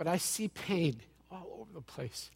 But 0.00 0.08
I 0.08 0.16
see 0.16 0.48
pain 0.48 0.98
all 1.30 1.58
over 1.60 1.74
the 1.74 1.82
place. 1.82 2.30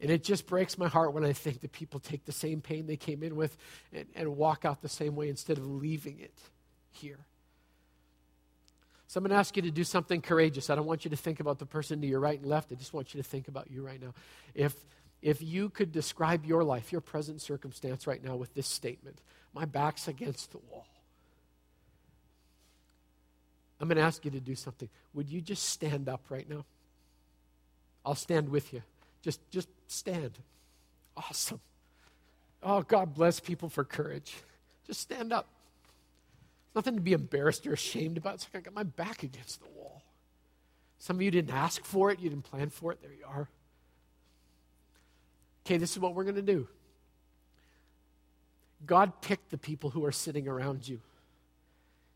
And 0.00 0.08
it 0.08 0.22
just 0.22 0.46
breaks 0.46 0.78
my 0.78 0.86
heart 0.86 1.12
when 1.12 1.24
I 1.24 1.32
think 1.32 1.60
that 1.62 1.72
people 1.72 1.98
take 1.98 2.26
the 2.26 2.30
same 2.30 2.60
pain 2.60 2.86
they 2.86 2.96
came 2.96 3.24
in 3.24 3.34
with 3.34 3.56
and, 3.92 4.06
and 4.14 4.36
walk 4.36 4.64
out 4.64 4.82
the 4.82 4.88
same 4.88 5.16
way 5.16 5.28
instead 5.28 5.58
of 5.58 5.66
leaving 5.66 6.20
it 6.20 6.38
here. 6.92 7.18
So 9.08 9.18
I'm 9.18 9.24
going 9.24 9.32
to 9.32 9.36
ask 9.36 9.56
you 9.56 9.62
to 9.62 9.72
do 9.72 9.82
something 9.82 10.20
courageous. 10.20 10.70
I 10.70 10.76
don't 10.76 10.86
want 10.86 11.04
you 11.04 11.10
to 11.10 11.16
think 11.16 11.40
about 11.40 11.58
the 11.58 11.66
person 11.66 12.00
to 12.02 12.06
your 12.06 12.20
right 12.20 12.38
and 12.38 12.48
left. 12.48 12.70
I 12.70 12.76
just 12.76 12.94
want 12.94 13.12
you 13.14 13.20
to 13.20 13.28
think 13.28 13.48
about 13.48 13.68
you 13.68 13.84
right 13.84 14.00
now. 14.00 14.14
If, 14.54 14.76
if 15.22 15.42
you 15.42 15.70
could 15.70 15.90
describe 15.90 16.46
your 16.46 16.62
life, 16.62 16.92
your 16.92 17.00
present 17.00 17.42
circumstance 17.42 18.06
right 18.06 18.22
now 18.22 18.36
with 18.36 18.54
this 18.54 18.68
statement 18.68 19.20
My 19.52 19.64
back's 19.64 20.06
against 20.06 20.52
the 20.52 20.58
wall. 20.70 20.86
I'm 23.80 23.88
going 23.88 23.98
to 23.98 24.04
ask 24.04 24.24
you 24.24 24.30
to 24.30 24.40
do 24.40 24.54
something. 24.54 24.88
Would 25.14 25.28
you 25.28 25.40
just 25.40 25.64
stand 25.64 26.08
up 26.08 26.26
right 26.30 26.48
now? 26.48 26.64
I'll 28.04 28.14
stand 28.14 28.48
with 28.48 28.72
you. 28.72 28.82
Just, 29.22 29.40
just 29.50 29.68
stand. 29.86 30.38
Awesome. 31.16 31.60
Oh, 32.62 32.82
God 32.82 33.14
bless 33.14 33.40
people 33.40 33.68
for 33.68 33.84
courage. 33.84 34.34
Just 34.86 35.00
stand 35.00 35.32
up. 35.32 35.46
Nothing 36.74 36.94
to 36.94 37.00
be 37.00 37.12
embarrassed 37.12 37.66
or 37.66 37.72
ashamed 37.72 38.16
about. 38.16 38.34
It's 38.34 38.48
like 38.52 38.62
I 38.62 38.64
got 38.64 38.74
my 38.74 38.82
back 38.82 39.22
against 39.22 39.60
the 39.60 39.68
wall. 39.68 40.02
Some 40.98 41.16
of 41.16 41.22
you 41.22 41.30
didn't 41.30 41.54
ask 41.54 41.84
for 41.84 42.10
it, 42.10 42.20
you 42.20 42.30
didn't 42.30 42.44
plan 42.44 42.70
for 42.70 42.92
it. 42.92 43.02
There 43.02 43.12
you 43.12 43.24
are. 43.26 43.48
Okay, 45.66 45.76
this 45.76 45.92
is 45.92 45.98
what 45.98 46.14
we're 46.14 46.24
going 46.24 46.36
to 46.36 46.42
do. 46.42 46.68
God 48.86 49.20
picked 49.20 49.50
the 49.50 49.58
people 49.58 49.90
who 49.90 50.04
are 50.04 50.12
sitting 50.12 50.48
around 50.48 50.88
you. 50.88 51.00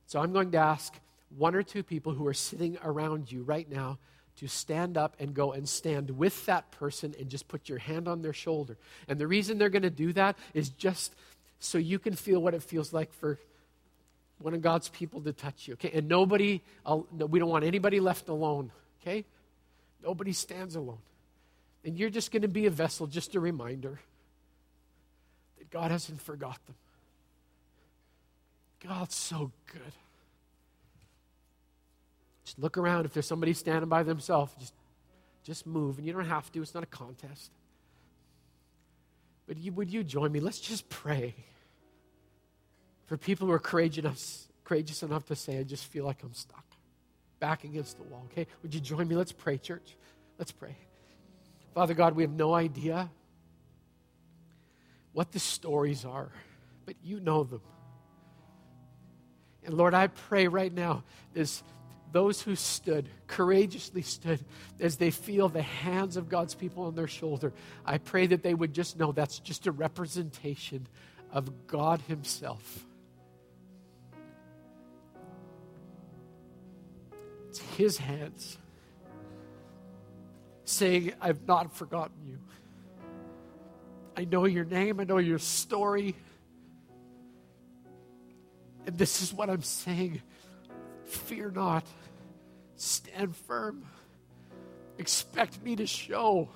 So 0.06 0.20
I'm 0.20 0.32
going 0.32 0.50
to 0.52 0.58
ask 0.58 0.94
one 1.36 1.54
or 1.54 1.62
two 1.62 1.82
people 1.82 2.12
who 2.12 2.26
are 2.26 2.34
sitting 2.34 2.78
around 2.82 3.30
you 3.30 3.42
right 3.42 3.68
now 3.68 3.98
to 4.36 4.46
stand 4.48 4.96
up 4.96 5.16
and 5.18 5.34
go 5.34 5.52
and 5.52 5.68
stand 5.68 6.10
with 6.10 6.46
that 6.46 6.70
person 6.72 7.14
and 7.18 7.28
just 7.30 7.48
put 7.48 7.68
your 7.68 7.78
hand 7.78 8.06
on 8.06 8.22
their 8.22 8.32
shoulder. 8.32 8.76
And 9.08 9.18
the 9.18 9.26
reason 9.26 9.58
they're 9.58 9.70
going 9.70 9.82
to 9.82 9.90
do 9.90 10.12
that 10.12 10.36
is 10.52 10.68
just 10.68 11.14
so 11.58 11.78
you 11.78 11.98
can 11.98 12.14
feel 12.14 12.40
what 12.40 12.52
it 12.52 12.62
feels 12.62 12.92
like 12.92 13.12
for 13.14 13.38
one 14.38 14.52
of 14.52 14.60
God's 14.60 14.90
people 14.90 15.22
to 15.22 15.32
touch 15.32 15.66
you, 15.66 15.74
okay? 15.74 15.90
And 15.94 16.08
nobody, 16.08 16.60
we 17.10 17.38
don't 17.38 17.48
want 17.48 17.64
anybody 17.64 18.00
left 18.00 18.28
alone, 18.28 18.70
okay? 19.00 19.24
Nobody 20.04 20.34
stands 20.34 20.76
alone. 20.76 20.98
And 21.84 21.98
you're 21.98 22.10
just 22.10 22.30
going 22.30 22.42
to 22.42 22.48
be 22.48 22.66
a 22.66 22.70
vessel, 22.70 23.06
just 23.06 23.34
a 23.34 23.40
reminder 23.40 23.98
that 25.58 25.70
God 25.70 25.90
hasn't 25.90 26.20
forgot 26.20 26.58
them. 26.66 26.74
God's 28.86 29.14
so 29.14 29.50
good. 29.72 29.92
Just 32.46 32.60
look 32.60 32.78
around. 32.78 33.04
If 33.04 33.12
there's 33.12 33.26
somebody 33.26 33.52
standing 33.52 33.88
by 33.88 34.04
themselves, 34.04 34.52
just, 34.58 34.72
just 35.42 35.66
move. 35.66 35.98
And 35.98 36.06
you 36.06 36.12
don't 36.12 36.24
have 36.24 36.50
to, 36.52 36.62
it's 36.62 36.74
not 36.74 36.84
a 36.84 36.86
contest. 36.86 37.50
But 39.48 39.58
you, 39.58 39.72
would 39.72 39.92
you 39.92 40.04
join 40.04 40.30
me? 40.30 40.38
Let's 40.40 40.60
just 40.60 40.88
pray 40.88 41.34
for 43.06 43.16
people 43.16 43.48
who 43.48 43.52
are 43.52 43.58
courageous, 43.58 43.98
enough, 43.98 44.22
courageous 44.64 45.02
enough 45.02 45.26
to 45.26 45.36
say, 45.36 45.58
I 45.58 45.64
just 45.64 45.86
feel 45.86 46.04
like 46.04 46.22
I'm 46.22 46.34
stuck 46.34 46.64
back 47.40 47.64
against 47.64 47.96
the 47.96 48.04
wall. 48.04 48.26
Okay? 48.32 48.46
Would 48.62 48.72
you 48.72 48.80
join 48.80 49.08
me? 49.08 49.16
Let's 49.16 49.32
pray, 49.32 49.58
church. 49.58 49.96
Let's 50.38 50.52
pray. 50.52 50.76
Father 51.74 51.94
God, 51.94 52.14
we 52.14 52.22
have 52.22 52.32
no 52.32 52.54
idea 52.54 53.10
what 55.12 55.32
the 55.32 55.40
stories 55.40 56.04
are, 56.04 56.30
but 56.84 56.94
you 57.02 57.18
know 57.18 57.42
them. 57.42 57.60
And 59.64 59.74
Lord, 59.74 59.94
I 59.94 60.06
pray 60.06 60.46
right 60.46 60.72
now 60.72 61.02
as 61.34 61.62
those 62.16 62.40
who 62.40 62.56
stood, 62.56 63.10
courageously 63.26 64.00
stood, 64.00 64.42
as 64.80 64.96
they 64.96 65.10
feel 65.10 65.50
the 65.50 65.60
hands 65.60 66.16
of 66.16 66.30
God's 66.30 66.54
people 66.54 66.84
on 66.84 66.94
their 66.94 67.06
shoulder, 67.06 67.52
I 67.84 67.98
pray 67.98 68.26
that 68.28 68.42
they 68.42 68.54
would 68.54 68.72
just 68.72 68.98
know 68.98 69.12
that's 69.12 69.38
just 69.38 69.66
a 69.66 69.70
representation 69.70 70.86
of 71.30 71.66
God 71.66 72.00
Himself. 72.08 72.86
It's 77.50 77.58
His 77.76 77.98
hands 77.98 78.56
saying, 80.64 81.12
I've 81.20 81.46
not 81.46 81.76
forgotten 81.76 82.16
you. 82.26 82.38
I 84.16 84.24
know 84.24 84.46
your 84.46 84.64
name, 84.64 85.00
I 85.00 85.04
know 85.04 85.18
your 85.18 85.38
story. 85.38 86.14
And 88.86 88.96
this 88.96 89.20
is 89.20 89.34
what 89.34 89.50
I'm 89.50 89.60
saying 89.60 90.22
fear 91.04 91.50
not, 91.50 91.84
stand 92.76 93.36
firm, 93.36 93.84
expect 94.98 95.62
me 95.62 95.76
to 95.76 95.86
show. 95.86 96.48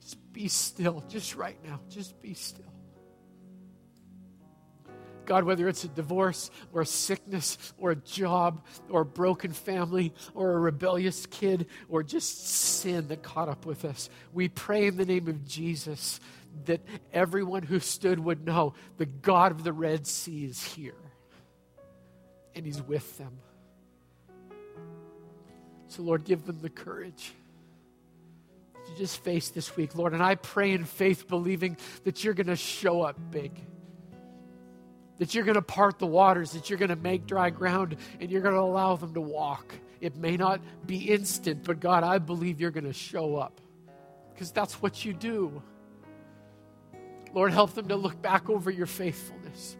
Just 0.00 0.32
be 0.32 0.48
still, 0.48 1.04
just 1.08 1.34
right 1.34 1.58
now, 1.64 1.80
just 1.88 2.20
be 2.20 2.34
still. 2.34 2.64
God, 5.26 5.44
whether 5.44 5.68
it's 5.68 5.84
a 5.84 5.88
divorce 5.88 6.50
or 6.72 6.82
a 6.82 6.86
sickness 6.86 7.74
or 7.78 7.90
a 7.90 7.96
job 7.96 8.64
or 8.88 9.00
a 9.00 9.04
broken 9.04 9.52
family 9.52 10.14
or 10.34 10.52
a 10.52 10.58
rebellious 10.58 11.26
kid 11.26 11.66
or 11.88 12.02
just 12.02 12.46
sin 12.46 13.08
that 13.08 13.22
caught 13.22 13.48
up 13.48 13.66
with 13.66 13.84
us, 13.84 14.08
we 14.32 14.48
pray 14.48 14.86
in 14.86 14.96
the 14.96 15.04
name 15.04 15.28
of 15.28 15.44
Jesus 15.44 16.20
that 16.64 16.80
everyone 17.12 17.62
who 17.62 17.80
stood 17.80 18.18
would 18.18 18.46
know 18.46 18.74
the 18.96 19.06
God 19.06 19.52
of 19.52 19.64
the 19.64 19.72
Red 19.72 20.06
Sea 20.06 20.44
is 20.44 20.62
here 20.62 20.94
and 22.54 22.64
He's 22.64 22.80
with 22.80 23.18
them. 23.18 23.38
So, 25.88 26.02
Lord, 26.02 26.24
give 26.24 26.44
them 26.46 26.58
the 26.60 26.70
courage 26.70 27.32
to 28.86 28.96
just 28.96 29.22
face 29.22 29.48
this 29.50 29.76
week, 29.76 29.94
Lord. 29.94 30.12
And 30.12 30.22
I 30.22 30.34
pray 30.34 30.72
in 30.72 30.84
faith, 30.84 31.28
believing 31.28 31.76
that 32.04 32.24
you're 32.24 32.34
going 32.34 32.48
to 32.48 32.56
show 32.56 33.02
up 33.02 33.16
big 33.30 33.52
that 35.18 35.34
you're 35.34 35.44
going 35.44 35.54
to 35.54 35.62
part 35.62 35.98
the 35.98 36.06
waters, 36.06 36.52
that 36.52 36.68
you're 36.68 36.78
going 36.78 36.90
to 36.90 36.96
make 36.96 37.26
dry 37.26 37.50
ground, 37.50 37.96
and 38.20 38.30
you're 38.30 38.42
going 38.42 38.54
to 38.54 38.60
allow 38.60 38.96
them 38.96 39.14
to 39.14 39.20
walk. 39.20 39.74
It 40.00 40.16
may 40.16 40.36
not 40.36 40.60
be 40.86 41.08
instant, 41.10 41.64
but 41.64 41.80
God, 41.80 42.04
I 42.04 42.18
believe 42.18 42.60
you're 42.60 42.70
going 42.70 42.84
to 42.84 42.92
show 42.92 43.36
up 43.36 43.60
because 44.32 44.52
that's 44.52 44.74
what 44.82 45.04
you 45.04 45.14
do. 45.14 45.62
Lord, 47.32 47.52
help 47.52 47.74
them 47.74 47.88
to 47.88 47.96
look 47.96 48.20
back 48.20 48.50
over 48.50 48.70
your 48.70 48.86
faithfulness. 48.86 49.76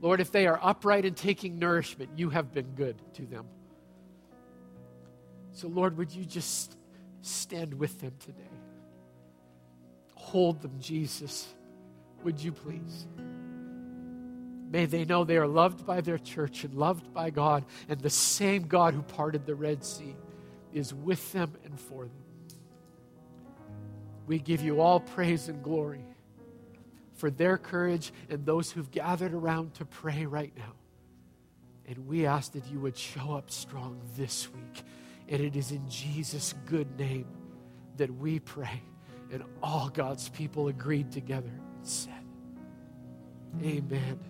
Lord, 0.00 0.20
if 0.20 0.32
they 0.32 0.46
are 0.46 0.58
upright 0.62 1.04
and 1.04 1.16
taking 1.16 1.58
nourishment, 1.58 2.10
you 2.16 2.30
have 2.30 2.52
been 2.52 2.74
good 2.74 3.00
to 3.14 3.22
them. 3.26 3.46
So, 5.52 5.68
Lord, 5.68 5.96
would 5.98 6.10
you 6.10 6.24
just 6.24 6.76
stand 7.20 7.74
with 7.74 8.00
them 8.00 8.12
today? 8.18 8.42
Hold 10.14 10.62
them, 10.62 10.78
Jesus. 10.80 11.46
Would 12.24 12.42
you 12.42 12.52
please? 12.52 13.06
May 14.70 14.86
they 14.86 15.04
know 15.04 15.24
they 15.24 15.36
are 15.36 15.46
loved 15.46 15.84
by 15.84 16.00
their 16.00 16.18
church 16.18 16.64
and 16.64 16.72
loved 16.74 17.12
by 17.12 17.28
God, 17.28 17.66
and 17.88 18.00
the 18.00 18.08
same 18.08 18.62
God 18.62 18.94
who 18.94 19.02
parted 19.02 19.44
the 19.44 19.54
Red 19.54 19.84
Sea 19.84 20.16
is 20.72 20.94
with 20.94 21.32
them 21.32 21.52
and 21.64 21.78
for 21.78 22.04
them. 22.04 22.22
We 24.26 24.38
give 24.38 24.62
you 24.62 24.80
all 24.80 25.00
praise 25.00 25.48
and 25.48 25.62
glory 25.62 26.04
for 27.14 27.30
their 27.30 27.58
courage 27.58 28.12
and 28.30 28.46
those 28.46 28.70
who've 28.70 28.90
gathered 28.90 29.34
around 29.34 29.74
to 29.74 29.84
pray 29.84 30.24
right 30.24 30.52
now. 30.56 30.72
And 31.86 32.06
we 32.06 32.24
ask 32.24 32.52
that 32.52 32.66
you 32.68 32.80
would 32.80 32.96
show 32.96 33.34
up 33.34 33.50
strong 33.50 34.00
this 34.16 34.48
week. 34.50 34.84
And 35.32 35.40
it 35.40 35.56
is 35.56 35.72
in 35.72 35.88
Jesus' 35.88 36.54
good 36.66 36.98
name 36.98 37.26
that 37.96 38.14
we 38.18 38.38
pray. 38.38 38.82
And 39.32 39.42
all 39.62 39.88
God's 39.88 40.28
people 40.28 40.68
agreed 40.68 41.10
together 41.10 41.48
and 41.48 41.86
said, 41.86 42.12
Amen. 43.64 44.20